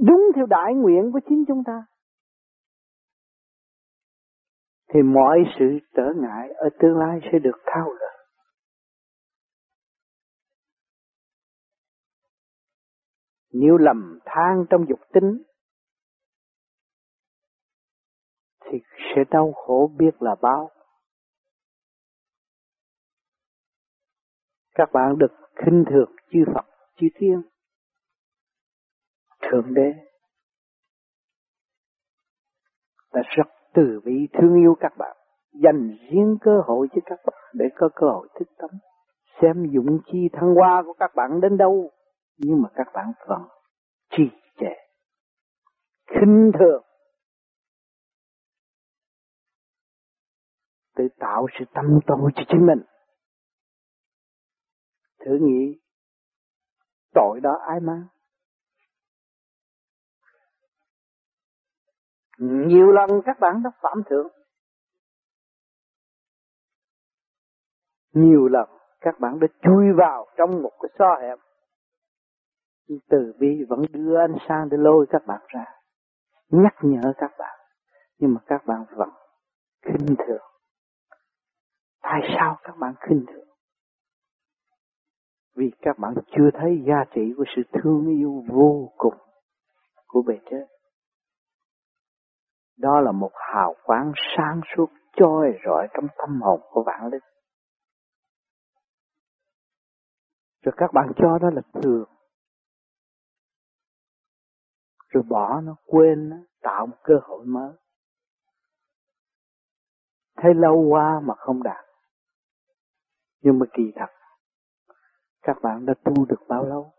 Đúng 0.07 0.31
theo 0.35 0.45
đại 0.45 0.73
nguyện 0.73 1.11
của 1.11 1.19
chính 1.29 1.43
chúng 1.47 1.63
ta. 1.63 1.85
Thì 4.93 5.01
mọi 5.01 5.43
sự 5.59 5.65
trở 5.95 6.13
ngại 6.15 6.49
ở 6.55 6.69
tương 6.79 6.97
lai 6.97 7.19
sẽ 7.31 7.39
được 7.39 7.57
thao 7.65 7.89
gỡ 7.89 8.12
nếu 13.53 13.77
lầm 13.77 14.19
than 14.25 14.65
trong 14.69 14.85
dục 14.89 14.99
tính 15.13 15.43
thì 18.65 18.81
sẽ 19.15 19.23
đau 19.31 19.53
khổ 19.53 19.91
biết 19.97 20.21
là 20.21 20.35
bao. 20.41 20.69
Các 24.75 24.89
bạn 24.93 25.17
được 25.17 25.31
khinh 25.55 25.83
thường 25.89 26.15
chư 26.31 26.39
Phật, 26.53 26.65
chư 26.95 27.07
Thiên, 27.15 27.41
Thượng 29.41 29.73
Đế 29.73 29.93
đã 33.13 33.21
rất 33.37 33.47
từ 33.73 33.99
bi 34.05 34.27
thương 34.33 34.55
yêu 34.55 34.75
các 34.79 34.93
bạn, 34.97 35.17
dành 35.53 35.97
riêng 36.09 36.37
cơ 36.41 36.61
hội 36.65 36.87
cho 36.95 37.01
các 37.05 37.19
bạn 37.25 37.41
để 37.53 37.65
có 37.75 37.89
cơ 37.95 38.07
hội 38.07 38.27
thức 38.39 38.47
tâm, 38.57 38.69
xem 39.41 39.65
dụng 39.71 39.99
chi 40.05 40.29
thăng 40.33 40.55
hoa 40.55 40.83
của 40.85 40.93
các 40.93 41.11
bạn 41.15 41.41
đến 41.41 41.57
đâu 41.57 41.91
nhưng 42.37 42.61
mà 42.61 42.69
các 42.75 42.87
bạn 42.93 43.11
vẫn 43.27 43.41
trì 44.09 44.23
trệ 44.59 44.73
khinh 46.07 46.51
thường, 46.59 46.83
tự 50.95 51.03
tạo 51.19 51.47
sự 51.59 51.65
tâm 51.73 51.85
tối 52.07 52.31
cho 52.35 52.43
chính 52.49 52.65
mình. 52.65 52.79
Thử 55.25 55.31
nghĩ, 55.41 55.79
tội 57.13 57.39
đó 57.43 57.59
ai 57.67 57.79
mang 57.79 58.07
nhiều 62.39 62.87
lần 62.91 63.09
các 63.25 63.37
bạn 63.39 63.63
đã 63.63 63.69
phạm 63.81 64.03
thượng. 64.09 64.27
Nhiều 68.13 68.47
lần 68.47 68.69
các 68.99 69.19
bạn 69.19 69.39
đã 69.39 69.47
chui 69.61 69.85
vào 69.97 70.27
trong 70.37 70.63
một 70.63 70.71
cái 70.81 70.89
so 70.99 71.15
hẹp 71.21 71.39
từ 72.87 73.33
bi 73.39 73.63
vẫn 73.69 73.81
đưa 73.91 74.19
ánh 74.19 74.35
sáng 74.47 74.69
để 74.69 74.77
lôi 74.77 75.05
các 75.09 75.21
bạn 75.27 75.41
ra, 75.47 75.65
nhắc 76.49 76.75
nhở 76.81 77.13
các 77.17 77.31
bạn. 77.39 77.59
Nhưng 78.19 78.33
mà 78.33 78.41
các 78.45 78.65
bạn 78.65 78.85
vẫn 78.95 79.09
khinh 79.85 80.15
thường. 80.27 80.41
Tại 82.01 82.21
sao 82.37 82.57
các 82.63 82.77
bạn 82.79 82.93
khinh 82.99 83.25
thường? 83.27 83.47
Vì 85.55 85.71
các 85.81 85.99
bạn 85.99 86.13
chưa 86.27 86.49
thấy 86.53 86.83
giá 86.87 87.03
trị 87.15 87.21
của 87.37 87.43
sự 87.55 87.61
thương 87.73 88.07
yêu 88.07 88.43
vô 88.47 88.93
cùng 88.97 89.13
của 90.07 90.21
bề 90.21 90.39
trên. 90.51 90.63
Đó 92.77 92.99
là 93.01 93.11
một 93.11 93.31
hào 93.53 93.75
quang 93.83 94.11
sáng 94.37 94.61
suốt 94.75 94.89
trôi 95.15 95.59
rọi 95.65 95.87
trong 95.93 96.07
tâm 96.17 96.41
hồn 96.41 96.61
của 96.71 96.83
bạn 96.83 97.07
linh. 97.11 97.23
Rồi 100.63 100.73
các 100.77 100.93
bạn 100.93 101.11
cho 101.17 101.37
đó 101.41 101.49
là 101.53 101.61
thường 101.81 102.12
rồi 105.13 105.23
bỏ 105.29 105.61
nó, 105.61 105.75
quên 105.85 106.29
nó, 106.29 106.37
tạo 106.61 106.85
một 106.85 106.97
cơ 107.03 107.13
hội 107.23 107.45
mới. 107.45 107.71
Thấy 110.37 110.53
lâu 110.55 110.85
qua 110.89 111.21
mà 111.23 111.33
không 111.37 111.63
đạt. 111.63 111.85
Nhưng 113.41 113.59
mà 113.59 113.65
kỳ 113.73 113.83
thật, 113.95 114.11
các 115.41 115.57
bạn 115.63 115.85
đã 115.85 115.93
tu 116.03 116.25
được 116.25 116.41
bao 116.47 116.65
lâu? 116.65 116.91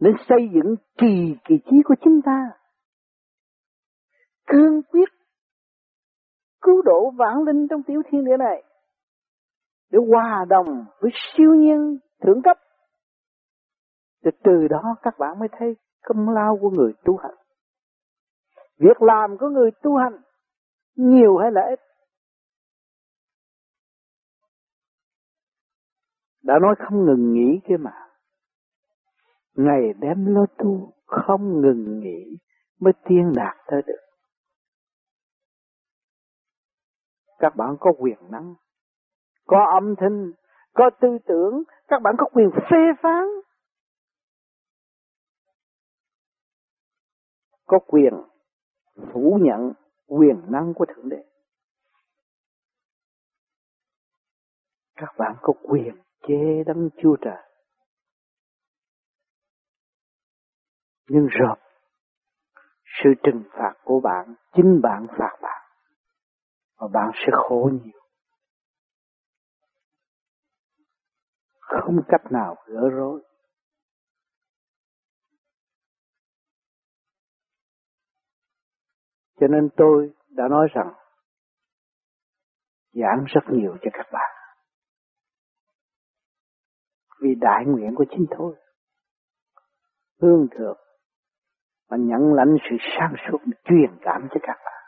Nên 0.00 0.14
xây 0.28 0.38
dựng 0.54 0.74
kỳ 0.98 1.36
kỳ 1.44 1.54
trí 1.70 1.76
của 1.84 1.94
chúng 2.00 2.20
ta. 2.24 2.50
Cương 4.46 4.82
quyết 4.82 5.08
cứu 6.60 6.82
độ 6.82 7.10
vãng 7.10 7.42
linh 7.42 7.68
trong 7.70 7.82
tiểu 7.82 8.02
thiên 8.10 8.24
địa 8.24 8.36
này. 8.38 8.62
Để 9.90 9.98
hòa 10.10 10.44
đồng 10.48 10.84
với 11.00 11.10
siêu 11.14 11.54
nhiên, 11.54 11.98
thượng 12.22 12.42
cấp 12.42 12.56
thì 14.24 14.30
từ 14.44 14.68
đó 14.70 14.96
các 15.02 15.14
bạn 15.18 15.38
mới 15.38 15.48
thấy 15.52 15.76
công 16.02 16.28
lao 16.28 16.58
của 16.60 16.70
người 16.70 16.92
tu 17.04 17.16
hành. 17.16 17.34
Việc 18.78 19.02
làm 19.02 19.38
của 19.38 19.48
người 19.48 19.70
tu 19.82 19.96
hành 19.96 20.20
nhiều 20.96 21.36
hay 21.36 21.50
là 21.52 21.60
ít? 21.70 21.80
Đã 26.42 26.54
nói 26.62 26.74
không 26.78 27.04
ngừng 27.04 27.32
nghỉ 27.32 27.60
kia 27.68 27.76
mà. 27.76 27.92
Ngày 29.56 29.92
đêm 29.98 30.34
lo 30.34 30.46
tu 30.58 30.92
không 31.06 31.60
ngừng 31.60 32.00
nghỉ 32.00 32.38
mới 32.80 32.92
tiên 33.04 33.32
đạt 33.36 33.56
tới 33.66 33.82
được. 33.86 34.00
Các 37.38 37.56
bạn 37.56 37.76
có 37.80 37.92
quyền 37.98 38.18
năng, 38.30 38.54
có 39.46 39.66
âm 39.80 39.94
thanh, 39.96 40.32
có 40.74 40.90
tư 41.00 41.18
tưởng, 41.26 41.62
các 41.88 42.02
bạn 42.02 42.14
có 42.18 42.26
quyền 42.32 42.50
phê 42.70 42.78
phán. 43.02 43.24
Có 47.66 47.78
quyền 47.86 48.14
phủ 49.12 49.38
nhận 49.42 49.72
quyền 50.06 50.42
năng 50.52 50.74
của 50.74 50.86
Thượng 50.88 51.08
Đế. 51.08 51.24
Các 54.96 55.14
bạn 55.18 55.36
có 55.42 55.52
quyền 55.62 55.94
chế 56.28 56.64
đấng 56.66 56.88
Chúa 57.02 57.16
Trời. 57.20 57.50
Nhưng 61.08 61.26
rồi 61.26 61.56
sự 63.02 63.10
trừng 63.22 63.42
phạt 63.50 63.74
của 63.84 64.00
bạn, 64.00 64.34
chính 64.56 64.80
bạn 64.82 65.06
phạt 65.18 65.38
bạn 65.42 65.62
và 66.76 66.88
bạn 66.92 67.10
sẽ 67.14 67.32
khổ 67.32 67.70
nhiều 67.84 68.04
không 71.84 72.02
cách 72.08 72.32
nào 72.32 72.56
gỡ 72.66 72.88
rối 72.88 73.22
cho 79.40 79.46
nên 79.46 79.68
tôi 79.76 80.12
đã 80.28 80.48
nói 80.48 80.68
rằng, 80.74 80.92
giảng 82.92 83.24
rất 83.26 83.40
nhiều 83.48 83.76
cho 83.82 83.90
các 83.92 84.06
bạn. 84.12 84.30
Vì 87.20 87.34
đại 87.34 87.64
nguyện 87.66 87.94
của 87.94 88.04
chính 88.10 88.26
tôi, 88.38 88.54
hương 90.22 90.46
thượng 90.50 90.78
và 91.88 91.96
nhận 91.96 92.34
lãnh 92.34 92.56
sự 92.70 92.76
sáng 92.98 93.14
suốt, 93.26 93.38
truyền 93.64 93.98
cảm 94.00 94.28
cho 94.30 94.40
các 94.42 94.56
bạn, 94.64 94.82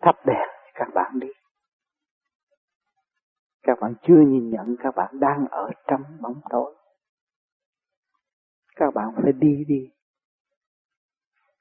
thắp 0.00 0.14
đèn 0.26 0.48
cho 0.64 0.70
các 0.74 0.88
bạn 0.94 1.18
đi. 1.20 1.28
Các 3.62 3.78
bạn 3.80 3.94
chưa 4.02 4.20
nhìn 4.26 4.50
nhận 4.50 4.76
các 4.78 4.94
bạn 4.96 5.20
đang 5.20 5.46
ở 5.50 5.70
trong 5.86 6.02
bóng 6.20 6.40
tối. 6.50 6.76
Các 8.76 8.94
bạn 8.94 9.08
phải 9.22 9.32
đi 9.32 9.64
đi. 9.68 9.90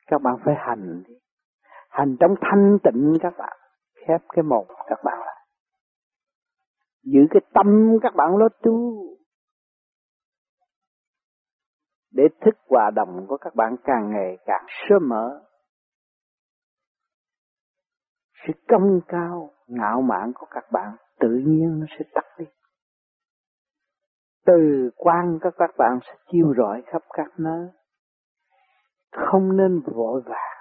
Các 0.07 0.21
bạn 0.21 0.35
phải 0.45 0.55
hành 0.57 1.03
đi 1.07 1.13
hành 1.89 2.15
trong 2.19 2.36
thanh 2.41 2.77
tịnh 2.84 3.17
các 3.22 3.34
bạn 3.38 3.58
khép 3.96 4.22
cái 4.29 4.43
mồm 4.43 4.65
các 4.88 5.00
bạn 5.03 5.19
lại 5.19 5.46
giữ 7.03 7.22
cái 7.29 7.41
tâm 7.53 7.98
các 8.01 8.13
bạn 8.15 8.38
lo 8.38 8.50
tu 8.63 9.10
để 12.12 12.24
thức 12.41 12.55
hòa 12.69 12.91
đồng 12.96 13.25
của 13.27 13.38
các 13.38 13.55
bạn 13.55 13.75
càng 13.84 14.12
ngày 14.12 14.38
càng 14.46 14.65
sớm 14.67 15.10
mở. 15.10 15.46
Sự 18.48 18.53
công 18.67 19.00
cao, 19.08 19.51
ngạo 19.67 20.01
mạn 20.01 20.31
của 20.36 20.48
các 20.51 20.63
bạn 20.72 20.96
tự 21.19 21.29
nhiên 21.29 21.79
nó 21.79 21.86
sẽ 22.00 22.05
tắt 22.13 22.25
đi. 22.38 22.46
Từ 24.46 24.89
quan 24.96 25.39
các 25.41 25.53
các 25.58 25.69
bạn 25.77 26.00
sẽ 26.01 26.13
chiêu 26.31 26.53
rọi 26.58 26.84
khắp 26.86 27.01
các 27.10 27.31
nơi. 27.38 27.69
Không 29.12 29.58
nên 29.58 29.81
vội 29.96 30.22
vàng. 30.25 30.58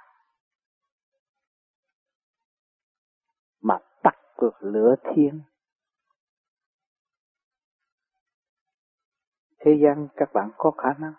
Cực 4.39 4.55
lửa 4.61 4.95
thiên. 5.15 5.41
Thế 9.61 9.71
gian 9.83 10.09
các 10.17 10.33
bạn 10.33 10.51
có 10.57 10.71
khả 10.71 10.93
năng 10.99 11.15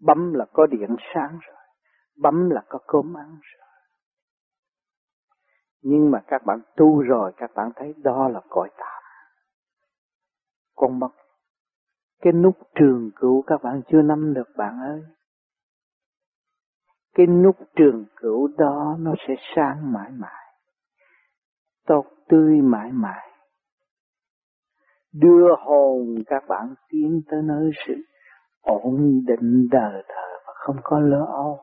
Bấm 0.00 0.32
là 0.34 0.46
có 0.52 0.66
điện 0.66 0.96
sáng 1.14 1.38
rồi. 1.42 1.56
Bấm 2.16 2.50
là 2.50 2.62
có 2.68 2.78
cơm 2.86 3.16
ăn 3.16 3.38
rồi. 3.42 3.68
Nhưng 5.82 6.10
mà 6.10 6.22
các 6.26 6.42
bạn 6.46 6.60
tu 6.76 7.02
rồi, 7.02 7.32
các 7.36 7.50
bạn 7.54 7.70
thấy 7.76 7.94
đó 7.96 8.28
là 8.28 8.40
cõi 8.48 8.70
tạm. 8.78 9.02
Con 10.74 10.98
mất. 10.98 11.10
Cái 12.22 12.32
nút 12.32 12.58
trường 12.74 13.10
cửu 13.16 13.42
các 13.46 13.62
bạn 13.62 13.82
chưa 13.88 14.02
nắm 14.02 14.34
được, 14.34 14.48
bạn 14.56 14.80
ơi. 14.80 15.02
Cái 17.14 17.26
nút 17.26 17.56
trường 17.76 18.04
cửu 18.16 18.48
đó 18.58 18.96
nó 18.98 19.14
sẽ 19.28 19.34
sáng 19.56 19.92
mãi 19.92 20.10
mãi. 20.10 20.54
Tốt 21.86 22.15
tươi 22.28 22.60
mãi 22.62 22.90
mãi. 22.92 23.28
Đưa 25.12 25.48
hồn 25.58 26.14
các 26.26 26.42
bạn 26.48 26.74
tiến 26.88 27.20
tới 27.30 27.40
nơi 27.44 27.70
sự 27.86 27.94
ổn 28.60 29.22
định 29.26 29.68
đời 29.70 30.02
thờ 30.08 30.28
và 30.46 30.52
không 30.56 30.76
có 30.82 31.00
lỡ 31.00 31.26
âu. 31.28 31.58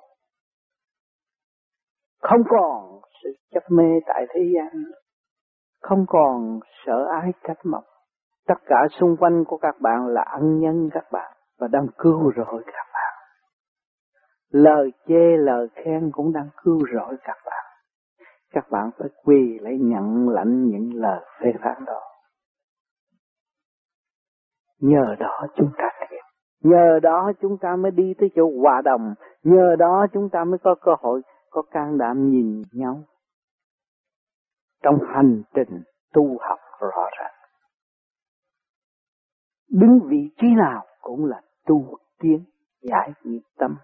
Không 2.21 2.41
còn 2.49 3.01
sự 3.23 3.29
chấp 3.53 3.63
mê 3.69 3.99
tại 4.07 4.25
thế 4.33 4.41
gian 4.55 4.83
Không 5.81 6.05
còn 6.07 6.59
sợ 6.85 7.05
ái 7.21 7.31
cách 7.43 7.59
mọc. 7.63 7.83
Tất 8.47 8.55
cả 8.65 8.87
xung 8.99 9.17
quanh 9.19 9.43
của 9.47 9.57
các 9.57 9.75
bạn 9.81 10.07
là 10.07 10.21
ân 10.21 10.59
nhân 10.59 10.89
các 10.93 11.03
bạn 11.11 11.33
và 11.59 11.67
đang 11.67 11.87
cứu 11.97 12.31
rỗi 12.35 12.63
các 12.65 12.85
bạn. 12.93 13.13
Lời 14.49 14.91
chê, 15.07 15.37
lời 15.37 15.67
khen 15.75 16.11
cũng 16.11 16.33
đang 16.33 16.49
cứu 16.63 16.79
rỗi 16.93 17.17
các 17.23 17.37
bạn. 17.45 17.62
Các 18.53 18.69
bạn 18.71 18.89
phải 18.97 19.09
quy 19.23 19.59
lấy 19.59 19.77
nhận 19.81 20.29
lãnh 20.29 20.65
những 20.65 20.93
lời 20.93 21.25
phê 21.41 21.51
phán 21.63 21.85
đó. 21.85 21.99
Nhờ 24.79 25.15
đó 25.19 25.47
chúng 25.55 25.71
ta 25.77 25.89
thiệt. 25.99 26.19
Nhờ 26.63 26.99
đó 27.01 27.31
chúng 27.41 27.57
ta 27.61 27.75
mới 27.75 27.91
đi 27.91 28.13
tới 28.19 28.29
chỗ 28.35 28.51
hòa 28.61 28.81
đồng. 28.85 29.13
Nhờ 29.43 29.75
đó 29.79 30.07
chúng 30.13 30.29
ta 30.29 30.43
mới 30.43 30.57
có 30.63 30.75
cơ 30.81 30.91
hội, 30.99 31.21
có 31.49 31.61
can 31.71 31.97
đảm 31.97 32.29
nhìn 32.29 32.61
nhau. 32.71 33.03
Trong 34.83 34.97
hành 35.13 35.41
trình 35.55 35.83
tu 36.13 36.37
học 36.39 36.59
rõ 36.79 37.09
ràng. 37.19 37.33
Đứng 39.69 39.99
vị 40.05 40.29
trí 40.41 40.47
nào 40.57 40.85
cũng 41.01 41.25
là 41.25 41.41
tu 41.65 41.97
tiến, 42.19 42.43
giải 42.81 43.13
nghiệp 43.23 43.41
tâm. 43.57 43.75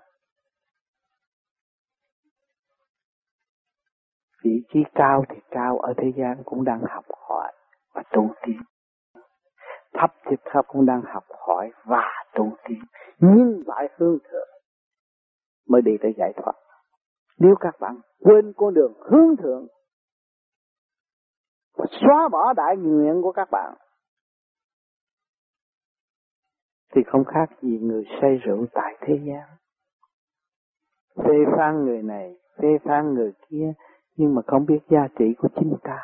Vị 4.43 4.63
trí 4.73 4.80
cao 4.95 5.23
thì 5.30 5.36
cao, 5.52 5.80
ở 5.80 5.93
thế 5.97 6.12
gian 6.17 6.43
cũng 6.45 6.63
đang 6.63 6.82
học 6.89 7.06
hỏi 7.30 7.54
và 7.93 8.04
tu 8.12 8.30
tiến 8.45 8.62
thấp 9.93 10.13
thì 10.25 10.36
thấp 10.45 10.65
cũng 10.67 10.86
đang 10.86 11.02
học 11.02 11.23
hỏi 11.47 11.71
và 11.86 12.25
tu 12.34 12.52
tiến 12.67 12.82
nhưng 13.19 13.63
lại 13.65 13.89
hướng 13.97 14.17
thượng 14.32 14.49
mới 15.69 15.82
đi 15.82 15.91
tới 16.02 16.13
giải 16.17 16.34
thoát. 16.38 16.54
Nếu 17.38 17.56
các 17.60 17.75
bạn 17.80 17.99
quên 18.19 18.54
con 18.58 18.73
đường 18.73 18.93
hướng 19.12 19.36
thượng 19.38 19.67
và 21.78 21.86
xóa 22.02 22.30
bỏ 22.32 22.54
đại 22.54 22.78
nguyện 22.78 23.21
của 23.21 23.32
các 23.32 23.47
bạn, 23.52 23.73
thì 26.95 27.02
không 27.08 27.23
khác 27.25 27.45
gì 27.62 27.80
người 27.82 28.04
say 28.21 28.36
rượu 28.36 28.65
tại 28.73 28.97
thế 29.02 29.19
gian. 29.28 29.49
Phê 31.17 31.34
phán 31.58 31.86
người 31.86 32.04
này, 32.04 32.36
phê 32.58 32.67
phán 32.86 33.13
người 33.13 33.34
kia 33.49 33.73
nhưng 34.19 34.36
mà 34.36 34.41
không 34.47 34.65
biết 34.65 34.79
giá 34.89 35.08
trị 35.19 35.25
của 35.38 35.47
chính 35.55 35.77
ta. 35.84 35.99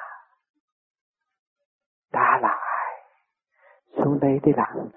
Ta 2.12 2.40
là 2.42 2.60
ai? 2.62 2.86
xuống 3.98 4.20
đây 4.22 4.40
để 4.44 4.52
làm 4.56 4.90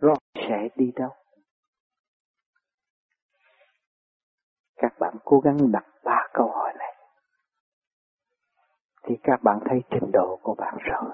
rồi 0.00 0.16
sẽ 0.34 0.68
đi 0.76 0.92
đâu? 0.96 1.10
Các 4.76 4.92
bạn 5.00 5.14
cố 5.24 5.40
gắng 5.40 5.56
đặt 5.72 5.84
ba 6.04 6.26
câu 6.34 6.50
hỏi 6.50 6.72
này. 6.78 6.94
Thì 9.02 9.14
các 9.22 9.42
bạn 9.42 9.58
thấy 9.68 9.80
trình 9.90 10.10
độ 10.12 10.38
của 10.42 10.54
bạn 10.54 10.74
rồi. 10.80 11.12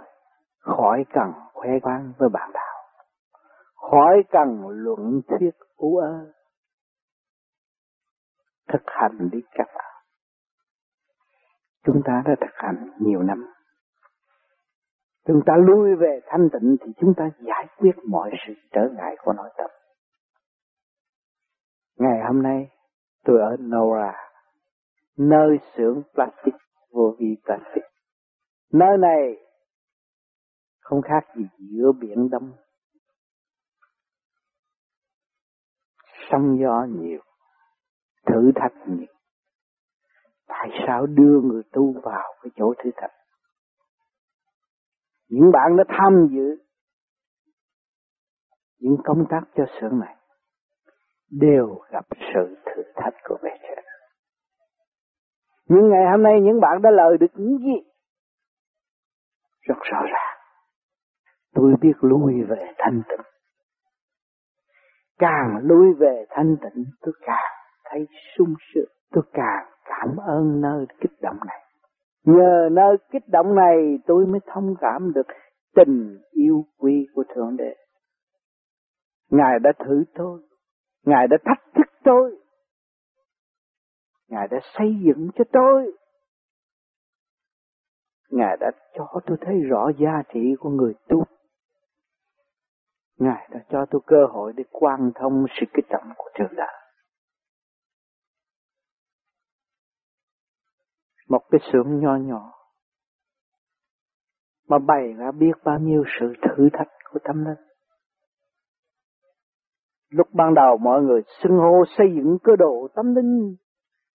Khỏi 0.59 1.05
cần 1.13 1.33
khoe 1.53 1.71
khoang 1.83 2.13
với 2.19 2.29
bạn 2.29 2.51
đạo 2.55 2.77
khỏi 3.91 4.23
cần 4.31 4.69
luận 4.69 5.21
thuyết 5.29 5.55
ú 5.77 5.97
ơ 5.97 6.33
thực 8.69 8.83
hành 8.87 9.29
đi 9.33 9.39
các 9.51 9.67
bạn 9.75 9.86
chúng 11.87 12.03
ta 12.05 12.23
đã 12.27 12.35
thực 12.41 12.55
hành 12.55 12.91
nhiều 12.99 13.23
năm 13.23 13.45
chúng 15.27 15.41
ta 15.47 15.53
lui 15.57 15.97
về 15.97 16.21
thanh 16.27 16.49
tịnh 16.53 16.77
thì 16.81 16.93
chúng 17.01 17.15
ta 17.17 17.31
giải 17.39 17.67
quyết 17.77 17.93
mọi 18.09 18.31
sự 18.47 18.55
trở 18.73 18.89
ngại 18.97 19.17
của 19.25 19.33
nội 19.33 19.51
tâm. 19.59 19.71
Ngày 21.99 22.21
hôm 22.27 22.43
nay 22.43 22.69
tôi 23.25 23.41
ở 23.41 23.57
Nora, 23.57 24.13
nơi 25.17 25.59
xưởng 25.77 26.03
plastic 26.15 26.55
vô 26.91 27.15
vi 27.19 27.37
plastic. 27.45 27.83
Nơi 28.73 28.99
này 28.99 29.37
không 30.81 31.03
khác 31.03 31.21
gì 31.37 31.45
giữa 31.59 31.93
biển 32.01 32.31
Đông. 32.31 32.53
Sông 36.31 36.59
gió 36.61 36.87
nhiều, 36.89 37.21
thử 38.27 38.53
thách 38.55 38.73
nhiều. 38.87 39.16
Tại 40.49 40.69
sao 40.87 41.07
đưa 41.07 41.41
người 41.41 41.63
tu 41.73 41.95
vào 42.03 42.35
cái 42.43 42.51
chỗ 42.57 42.75
thử 42.85 42.91
thách? 42.97 43.11
những 45.29 45.51
bạn 45.53 45.77
đã 45.77 45.85
tham 45.89 46.29
dự 46.31 46.57
những 48.79 48.97
công 49.05 49.25
tác 49.31 49.41
cho 49.57 49.65
xưởng 49.81 50.01
này 50.01 50.17
đều 51.31 51.81
gặp 51.91 52.07
sự 52.35 52.57
thử 52.67 52.83
thách 52.95 53.15
của 53.25 53.39
bề 53.43 53.51
trên 53.63 53.85
Nhưng 55.69 55.89
ngày 55.89 56.11
hôm 56.11 56.23
nay 56.23 56.33
những 56.43 56.61
bạn 56.61 56.83
đã 56.83 56.91
lời 56.91 57.19
được 57.21 57.27
những 57.35 57.59
gì? 57.59 57.91
Rất 59.61 59.79
rõ 59.93 60.03
ràng. 60.03 60.39
Tôi 61.55 61.75
biết 61.81 61.93
lui 62.01 62.43
về 62.49 62.73
thanh 62.79 63.03
tịnh. 63.09 63.27
Càng 65.19 65.61
lui 65.63 65.95
về 65.99 66.25
thanh 66.31 66.57
tịnh, 66.63 66.85
tôi 67.01 67.15
càng 67.21 67.53
thấy 67.85 68.07
sung 68.37 68.55
sướng. 68.75 68.96
Tôi 69.13 69.25
càng 69.33 69.67
cảm 69.85 70.17
ơn 70.17 70.61
nơi 70.61 70.87
kích 71.01 71.21
động 71.21 71.39
này. 71.47 71.63
Nhờ 72.25 72.69
nơi 72.73 72.97
kích 73.13 73.29
động 73.29 73.55
này 73.55 73.99
tôi 74.07 74.27
mới 74.27 74.41
thông 74.47 74.75
cảm 74.81 75.13
được 75.13 75.27
tình 75.75 76.19
yêu 76.31 76.65
quý 76.79 77.07
của 77.15 77.25
Thượng 77.35 77.57
Đế. 77.57 77.75
Ngài 79.31 79.59
đã 79.59 79.73
thử 79.79 80.05
tôi, 80.15 80.43
Ngài 81.05 81.29
đã 81.29 81.37
thách 81.45 81.63
thức 81.75 81.87
tôi, 82.05 82.37
Ngài 84.29 84.49
đã 84.49 84.59
xây 84.79 84.97
dựng 85.05 85.29
cho 85.35 85.45
tôi. 85.53 85.93
Ngài 88.31 88.57
đã 88.61 88.71
cho 88.95 89.21
tôi 89.27 89.37
thấy 89.41 89.61
rõ 89.61 89.91
giá 89.99 90.23
trị 90.33 90.55
của 90.61 90.71
người 90.71 90.95
tu. 91.09 91.25
Ngài 93.19 93.49
đã 93.53 93.61
cho 93.69 93.87
tôi 93.91 94.01
cơ 94.07 94.27
hội 94.31 94.53
để 94.57 94.65
quan 94.71 95.11
thông 95.15 95.47
sự 95.61 95.67
kích 95.75 95.87
động 95.91 96.13
của 96.17 96.31
Thượng 96.35 96.57
Đế. 96.57 96.86
Một 101.29 101.41
cái 101.51 101.61
xưởng 101.73 102.01
nho 102.01 102.17
nhỏ 102.17 102.57
mà 104.69 104.79
bày 104.79 105.13
ra 105.19 105.31
biết 105.39 105.53
bao 105.65 105.79
nhiêu 105.79 106.05
sự 106.21 106.33
thử 106.43 106.69
thách 106.73 106.89
của 107.11 107.19
tâm 107.25 107.45
linh. 107.45 107.67
Lúc 110.11 110.27
ban 110.33 110.55
đầu 110.55 110.77
mọi 110.77 111.03
người 111.03 111.23
xưng 111.43 111.59
hô 111.59 111.85
xây 111.99 112.07
dựng 112.17 112.39
cơ 112.45 112.53
độ 112.59 112.89
tâm 112.95 113.15
linh, 113.15 113.57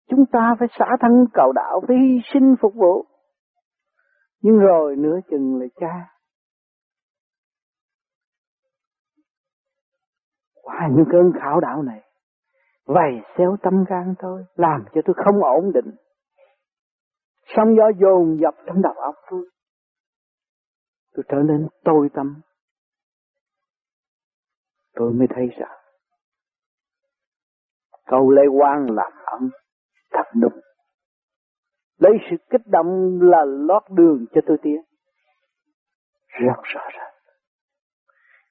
chúng 0.09 0.25
ta 0.31 0.55
phải 0.59 0.67
xả 0.79 0.85
thân 1.01 1.11
cầu 1.33 1.51
đạo, 1.51 1.81
phải 1.87 1.97
hy 1.97 2.19
sinh 2.33 2.55
phục 2.61 2.73
vụ. 2.75 3.05
Nhưng 4.41 4.57
rồi 4.57 4.95
nửa 4.95 5.19
chừng 5.29 5.59
là 5.59 5.65
cha. 5.75 6.15
Qua 10.61 10.89
những 10.91 11.05
cơn 11.11 11.31
khảo 11.41 11.59
đạo 11.59 11.81
này, 11.81 12.01
vầy 12.85 13.11
xéo 13.37 13.57
tâm 13.63 13.73
gan 13.89 14.13
tôi, 14.19 14.45
làm 14.55 14.83
cho 14.93 15.01
tôi 15.05 15.15
không 15.25 15.43
ổn 15.43 15.71
định. 15.73 15.95
Sóng 17.55 17.75
gió 17.77 17.91
dồn 18.01 18.37
dập 18.41 18.55
trong 18.67 18.81
đầu 18.81 18.93
óc 18.93 19.15
tôi. 19.31 19.49
Tôi 21.13 21.23
trở 21.29 21.37
nên 21.37 21.67
tôi 21.83 22.09
tâm. 22.13 22.41
Tôi 24.93 25.13
mới 25.13 25.27
thấy 25.35 25.47
rằng, 25.59 25.77
câu 28.05 28.29
lê 28.29 28.41
quan 28.59 28.85
làm 28.89 29.11
ấm 29.25 29.49
thật 30.11 30.29
đúng. 30.41 30.59
Lấy 31.97 32.11
sự 32.29 32.35
kích 32.49 32.67
động 32.67 33.19
là 33.21 33.45
lót 33.45 33.83
đường 33.89 34.25
cho 34.33 34.41
tôi 34.47 34.57
tiến. 34.61 34.81
Rất 36.27 36.61
rõ 36.63 36.81
ràng. 36.93 37.13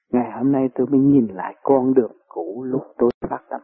Ngày 0.09 0.31
hôm 0.37 0.51
nay 0.51 0.67
tôi 0.75 0.87
mới 0.87 0.99
nhìn 0.99 1.27
lại 1.27 1.55
con 1.63 1.93
đường 1.93 2.17
cũ 2.27 2.63
lúc 2.63 2.81
tôi 2.97 3.09
phát 3.29 3.41
tâm. 3.49 3.61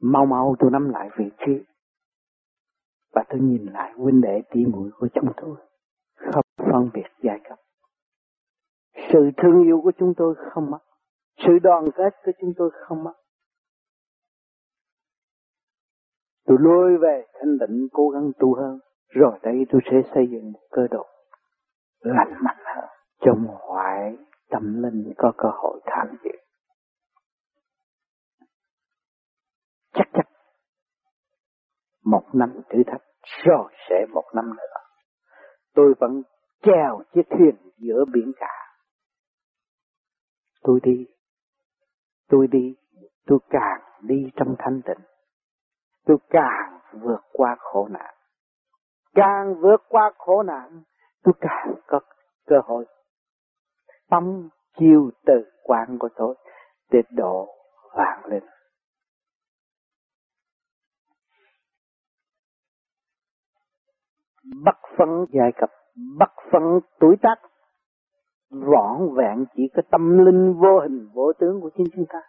Mau 0.00 0.26
mau 0.26 0.56
tôi 0.58 0.70
nắm 0.70 0.88
lại 0.88 1.08
vị 1.18 1.24
trí. 1.46 1.71
Và 3.12 3.24
tôi 3.28 3.40
nhìn 3.40 3.66
lại 3.66 3.92
huynh 3.96 4.20
đệ 4.20 4.42
tỷ 4.50 4.66
muội 4.66 4.90
của 4.98 5.08
chúng 5.14 5.32
tôi. 5.36 5.56
Không 6.16 6.44
phân 6.56 6.90
biệt 6.94 7.08
giai 7.22 7.40
cấp. 7.48 7.58
Sự 9.12 9.30
thương 9.42 9.62
yêu 9.64 9.80
của 9.82 9.92
chúng 9.98 10.14
tôi 10.16 10.34
không 10.34 10.70
mất. 10.70 10.78
Sự 11.36 11.58
đoàn 11.62 11.84
kết 11.94 12.14
của 12.24 12.32
chúng 12.40 12.52
tôi 12.56 12.70
không 12.72 13.04
mất. 13.04 13.14
Tôi 16.46 16.56
lôi 16.60 16.98
về 16.98 17.26
thanh 17.34 17.58
định 17.58 17.88
cố 17.92 18.08
gắng 18.08 18.30
tu 18.38 18.54
hơn. 18.54 18.78
Rồi 19.08 19.38
đây 19.42 19.66
tôi 19.70 19.80
sẽ 19.90 19.96
xây 20.14 20.26
dựng 20.30 20.52
một 20.52 20.60
cơ 20.70 20.86
độ 20.90 21.06
lành 22.00 22.34
mạnh 22.44 22.62
hơn. 22.64 22.84
Trong 23.20 23.46
hoại 23.48 24.16
tâm 24.50 24.82
linh 24.82 25.12
có 25.16 25.32
cơ 25.36 25.48
hội 25.52 25.80
tham 25.86 26.08
dự. 26.24 26.31
Một 32.04 32.24
năm 32.32 32.60
thử 32.70 32.82
thách 32.86 33.02
rồi 33.44 33.72
sẽ 33.88 34.06
một 34.12 34.24
năm 34.34 34.50
nữa. 34.56 34.76
Tôi 35.74 35.94
vẫn 36.00 36.22
chèo 36.62 37.02
chiếc 37.14 37.22
thuyền 37.30 37.56
giữa 37.78 38.04
biển 38.12 38.32
cả. 38.36 38.74
Tôi 40.62 40.80
đi, 40.82 41.06
tôi 42.28 42.46
đi, 42.46 42.76
tôi 43.26 43.38
càng 43.50 43.80
đi 44.00 44.30
trong 44.36 44.54
thanh 44.58 44.80
tịnh 44.82 45.12
tôi 46.06 46.16
càng 46.30 46.78
vượt 46.92 47.20
qua 47.32 47.56
khổ 47.58 47.88
nạn. 47.90 48.14
Càng 49.14 49.54
vượt 49.60 49.82
qua 49.88 50.10
khổ 50.18 50.42
nạn, 50.42 50.82
tôi 51.22 51.34
càng 51.40 51.74
có 51.86 52.00
cơ 52.46 52.56
hội 52.64 52.86
tâm 54.10 54.48
chiêu 54.78 55.10
từ 55.26 55.44
quan 55.62 55.98
của 55.98 56.08
tôi 56.16 56.34
để 56.90 57.00
độ 57.10 57.48
vạn 57.96 58.22
linh. 58.30 58.51
Bất 64.64 64.76
phân 64.98 65.08
giai 65.32 65.52
cấp, 65.56 65.70
bất 66.18 66.32
phân 66.52 66.62
tuổi 67.00 67.16
tác, 67.22 67.36
vỏn 68.50 69.14
vẹn 69.16 69.44
chỉ 69.56 69.62
có 69.76 69.82
tâm 69.90 70.24
linh 70.24 70.54
vô 70.60 70.80
hình 70.80 71.08
vô 71.14 71.32
tướng 71.38 71.60
của 71.60 71.70
chính 71.76 71.86
chúng 71.96 72.04
ta. 72.08 72.20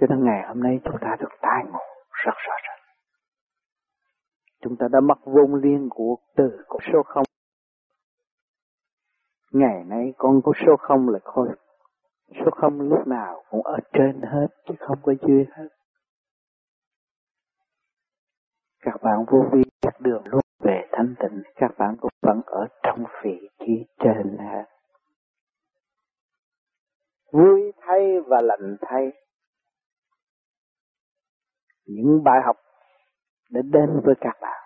Cho 0.00 0.06
nên 0.10 0.24
ngày 0.24 0.48
hôm 0.48 0.62
nay 0.62 0.80
chúng 0.84 0.96
ta 1.00 1.16
được 1.20 1.28
tai 1.40 1.64
ngộ 1.72 1.78
rất 2.24 2.34
rõ 2.46 2.54
ràng. 2.68 2.78
Chúng 4.60 4.76
ta 4.76 4.86
đã 4.92 5.00
mất 5.00 5.18
vốn 5.24 5.54
liên 5.54 5.88
của 5.90 6.16
từ 6.36 6.64
của 6.68 6.78
số 6.92 7.02
không. 7.02 7.24
Ngày 9.52 9.84
nay 9.84 10.14
con 10.18 10.40
có 10.44 10.52
số 10.66 10.76
không 10.76 11.08
là 11.08 11.18
khôi. 11.24 11.48
Số 12.28 12.50
không 12.52 12.80
lúc 12.80 13.06
nào 13.06 13.42
cũng 13.50 13.62
ở 13.62 13.78
trên 13.92 14.20
hết 14.22 14.46
chứ 14.68 14.74
không 14.78 14.98
có 15.02 15.14
dưới 15.28 15.46
hết. 15.56 15.68
Các 18.92 19.02
bạn 19.02 19.24
vô 19.30 19.38
vi 19.52 19.62
các 19.82 20.00
đường 20.00 20.22
lúc 20.26 20.40
về 20.58 20.88
thanh 20.92 21.14
tịnh, 21.20 21.42
các 21.56 21.70
bạn 21.78 21.96
cũng 22.00 22.10
vẫn 22.22 22.40
ở 22.46 22.66
trong 22.82 23.04
vị 23.22 23.48
trí 23.58 23.86
trên 23.98 24.36
hết. 24.38 24.64
Vui 27.32 27.72
thay 27.80 28.20
và 28.26 28.40
lạnh 28.42 28.76
thay 28.80 29.12
những 31.86 32.22
bài 32.24 32.40
học 32.46 32.56
để 33.50 33.60
đến 33.64 34.00
với 34.04 34.14
các 34.20 34.38
bạn. 34.40 34.62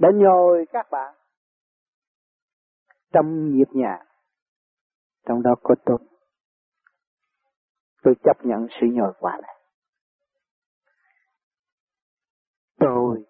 Để 0.00 0.08
nhồi 0.14 0.66
các 0.72 0.86
bạn 0.90 1.14
trong 3.12 3.50
nhịp 3.56 3.68
nhà, 3.72 3.98
trong 5.26 5.42
đó 5.42 5.54
có 5.62 5.74
tôi. 5.84 5.98
Tôi 8.02 8.14
chấp 8.24 8.36
nhận 8.44 8.66
sự 8.80 8.86
nhồi 8.92 9.12
quả 9.20 9.38
này. 9.42 9.59
Tôi 12.80 13.24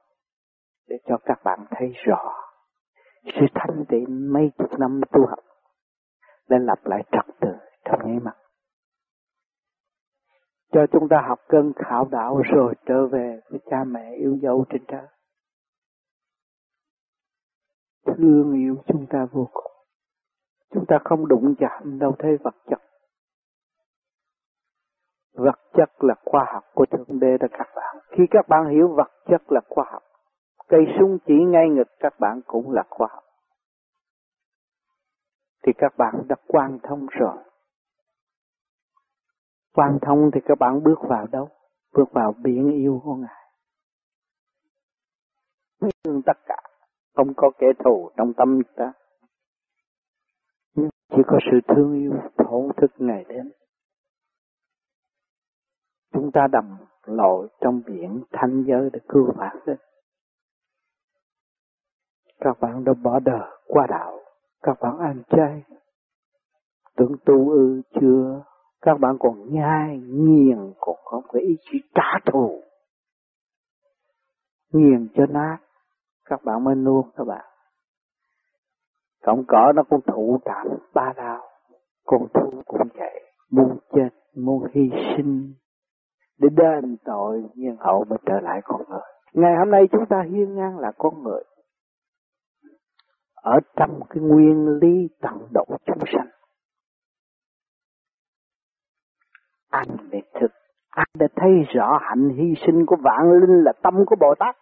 để 0.88 0.96
cho 1.08 1.16
các 1.24 1.40
bạn 1.44 1.58
thấy 1.70 1.92
rõ 2.06 2.34
sự 3.24 3.46
thanh 3.54 3.84
tịnh 3.88 4.32
mấy 4.32 4.50
chục 4.58 4.78
năm 4.78 5.00
tu 5.12 5.26
học 5.26 5.44
để 6.48 6.56
lập 6.60 6.78
lại 6.84 7.02
trật 7.12 7.36
tự 7.40 7.52
trong 7.84 8.00
nháy 8.04 8.20
mắt 8.20 8.36
cho 10.72 10.86
chúng 10.92 11.08
ta 11.08 11.16
học 11.28 11.38
cơn 11.48 11.72
khảo 11.76 12.08
đạo 12.10 12.42
rồi 12.52 12.74
trở 12.86 13.06
về 13.06 13.40
với 13.50 13.60
cha 13.70 13.84
mẹ 13.84 14.14
yêu 14.18 14.38
dấu 14.42 14.64
trên 14.70 14.84
trời. 14.88 15.06
Thương 18.06 18.52
yêu 18.52 18.76
chúng 18.86 19.06
ta 19.10 19.26
vô 19.32 19.48
cùng. 19.52 19.72
Chúng 20.74 20.84
ta 20.88 20.98
không 21.04 21.28
đụng 21.28 21.54
chạm 21.58 21.98
đâu 21.98 22.14
thấy 22.18 22.36
vật 22.44 22.54
chất. 22.70 22.78
Vật 25.44 25.60
chất 25.72 26.04
là 26.04 26.14
khoa 26.24 26.44
học 26.52 26.64
của 26.74 26.86
Thượng 26.86 27.20
Đế 27.20 27.38
đó 27.40 27.46
các 27.50 27.68
bạn. 27.76 27.96
Khi 28.08 28.24
các 28.30 28.48
bạn 28.48 28.68
hiểu 28.70 28.88
vật 28.88 29.10
chất 29.26 29.42
là 29.52 29.60
khoa 29.68 29.84
học, 29.92 30.02
cây 30.68 30.80
sung 30.98 31.18
chỉ 31.26 31.34
ngay 31.34 31.68
ngực 31.68 31.88
các 31.98 32.20
bạn 32.20 32.40
cũng 32.46 32.72
là 32.72 32.82
khoa 32.90 33.08
học. 33.10 33.24
Thì 35.66 35.72
các 35.78 35.96
bạn 35.96 36.14
đã 36.28 36.36
quan 36.46 36.78
thông 36.82 37.06
rồi 37.10 37.36
quan 39.74 39.98
thông 40.02 40.30
thì 40.34 40.40
các 40.44 40.58
bạn 40.58 40.82
bước 40.82 40.98
vào 41.08 41.26
đâu? 41.26 41.48
Bước 41.92 42.12
vào 42.12 42.34
biển 42.42 42.70
yêu 42.70 43.00
của 43.04 43.14
Ngài. 43.14 43.50
Thương 45.80 46.22
tất 46.26 46.38
cả, 46.46 46.56
không 47.16 47.34
có 47.36 47.50
kẻ 47.58 47.66
thù 47.84 48.10
trong 48.16 48.32
tâm 48.34 48.60
ta. 48.76 48.92
chỉ 51.10 51.22
có 51.26 51.38
sự 51.50 51.60
thương 51.68 51.92
yêu 51.94 52.12
thổ 52.36 52.72
thức 52.76 52.90
ngày 52.98 53.24
đêm. 53.28 53.50
Chúng 56.12 56.30
ta 56.32 56.46
đầm 56.52 56.76
lội 57.06 57.48
trong 57.60 57.82
biển 57.86 58.22
thanh 58.32 58.64
giới 58.66 58.90
để 58.92 59.00
cứu 59.08 59.32
vãn 59.36 59.56
sinh. 59.66 59.78
Các 62.40 62.60
bạn 62.60 62.84
đã 62.84 62.92
bỏ 63.02 63.20
đời 63.20 63.50
qua 63.66 63.86
đạo, 63.90 64.18
các 64.62 64.76
bạn 64.80 64.98
ăn 64.98 65.22
chay. 65.30 65.62
Tưởng 66.96 67.16
tu 67.24 67.50
ư 67.50 67.82
chưa 68.00 68.42
các 68.82 69.00
bạn 69.00 69.16
còn 69.20 69.54
nhai 69.54 69.98
nghiền 69.98 70.72
còn 70.80 70.96
có 71.04 71.22
cái 71.32 71.42
ý 71.42 71.56
chí 71.60 71.78
trả 71.94 72.32
thù 72.32 72.62
nghiền 74.72 75.08
cho 75.14 75.26
nát 75.26 75.58
các 76.24 76.40
bạn 76.44 76.64
mới 76.64 76.74
nuốt 76.74 77.04
các 77.16 77.24
bạn 77.24 77.44
cọng 79.22 79.44
cỏ 79.48 79.72
nó 79.76 79.82
cũng 79.82 80.00
thụ 80.06 80.38
cảm 80.44 80.66
ba 80.94 81.12
đau 81.16 81.40
con 82.04 82.26
thú 82.34 82.62
cũng 82.66 82.88
vậy 82.94 83.32
muốn 83.50 83.78
chết 83.92 84.08
muốn 84.34 84.64
hy 84.74 84.90
sinh 85.16 85.54
để 86.40 86.48
đền 86.56 86.96
tội 87.04 87.42
nhân 87.54 87.76
hậu 87.80 88.04
mới 88.04 88.18
trở 88.26 88.40
lại 88.42 88.60
con 88.64 88.82
người. 88.88 89.00
Ngày 89.32 89.56
hôm 89.58 89.70
nay 89.70 89.88
chúng 89.92 90.06
ta 90.08 90.22
hiên 90.22 90.54
ngang 90.54 90.78
là 90.78 90.92
con 90.98 91.22
người. 91.22 91.42
Ở 93.34 93.58
trong 93.76 94.00
cái 94.10 94.22
nguyên 94.22 94.66
lý 94.82 95.08
tận 95.20 95.48
độ 95.52 95.64
chúng 95.86 96.04
sanh. 96.12 96.28
Anh 99.70 99.96
để 100.10 100.20
thực. 100.40 100.50
Anh 100.90 101.08
đã 101.18 101.26
thấy 101.36 101.50
rõ 101.74 101.98
hạnh 102.02 102.28
hy 102.28 102.54
sinh 102.66 102.86
của 102.86 102.96
vạn 103.00 103.32
linh 103.40 103.64
là 103.64 103.72
tâm 103.82 103.94
của 104.06 104.16
Bồ 104.20 104.34
Tát. 104.38 104.56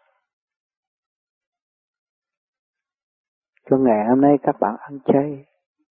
Cho 3.70 3.76
ngày 3.76 4.08
hôm 4.08 4.20
nay 4.20 4.36
các 4.42 4.56
bạn 4.60 4.76
ăn 4.78 4.98
chay, 5.04 5.44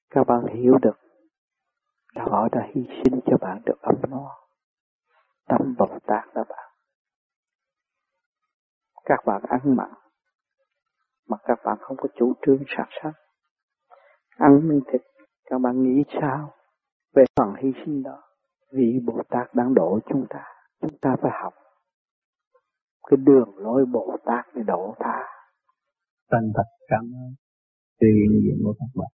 các 0.10 0.28
bạn 0.28 0.45
hiểu 0.56 0.78
được 0.82 0.97
là 2.15 2.23
họ 2.23 2.47
đã 2.52 2.67
hy 2.76 2.82
sinh 3.04 3.19
cho 3.26 3.38
bạn 3.41 3.62
được 3.65 3.82
ấm 3.82 3.95
no 4.10 4.46
tâm 5.47 5.75
Bồ 5.77 5.99
Tát 6.07 6.36
đó 6.36 6.43
bạn 6.49 6.67
các 9.07 9.25
bạn 9.25 9.41
ăn 9.49 9.75
mặn, 9.75 9.89
mà 11.29 11.38
các 11.43 11.60
bạn 11.65 11.77
không 11.81 11.97
có 11.97 12.10
chủ 12.19 12.33
trương 12.45 12.63
sạch 12.77 12.89
sắc. 13.03 13.12
ăn 14.29 14.69
miếng 14.69 14.81
thịt, 14.91 15.01
các 15.49 15.60
bạn 15.60 15.83
nghĩ 15.83 16.03
sao 16.21 16.53
về 17.15 17.23
phần 17.36 17.53
hy 17.57 17.71
sinh 17.86 18.03
đó? 18.03 18.23
Vì 18.73 18.99
Bồ 19.05 19.21
Tát 19.29 19.53
đang 19.53 19.73
độ 19.73 19.99
chúng 20.10 20.25
ta 20.29 20.43
chúng 20.81 20.97
ta 21.01 21.15
phải 21.21 21.31
học. 21.43 21.53
Cái 23.10 23.17
đường 23.17 23.57
lối 23.57 23.86
Bồ 23.86 24.17
Tát 24.25 24.45
để 24.53 24.62
độ 24.67 24.95
ta 24.99 25.23
Tân 26.29 26.51
thật 26.55 26.69
cảm 26.88 27.03
ơn. 27.03 27.33
Sự 27.99 28.07
hiện 28.07 28.41
diện 28.43 28.62
của 28.63 28.73
các 28.79 28.88
bạn 28.95 29.16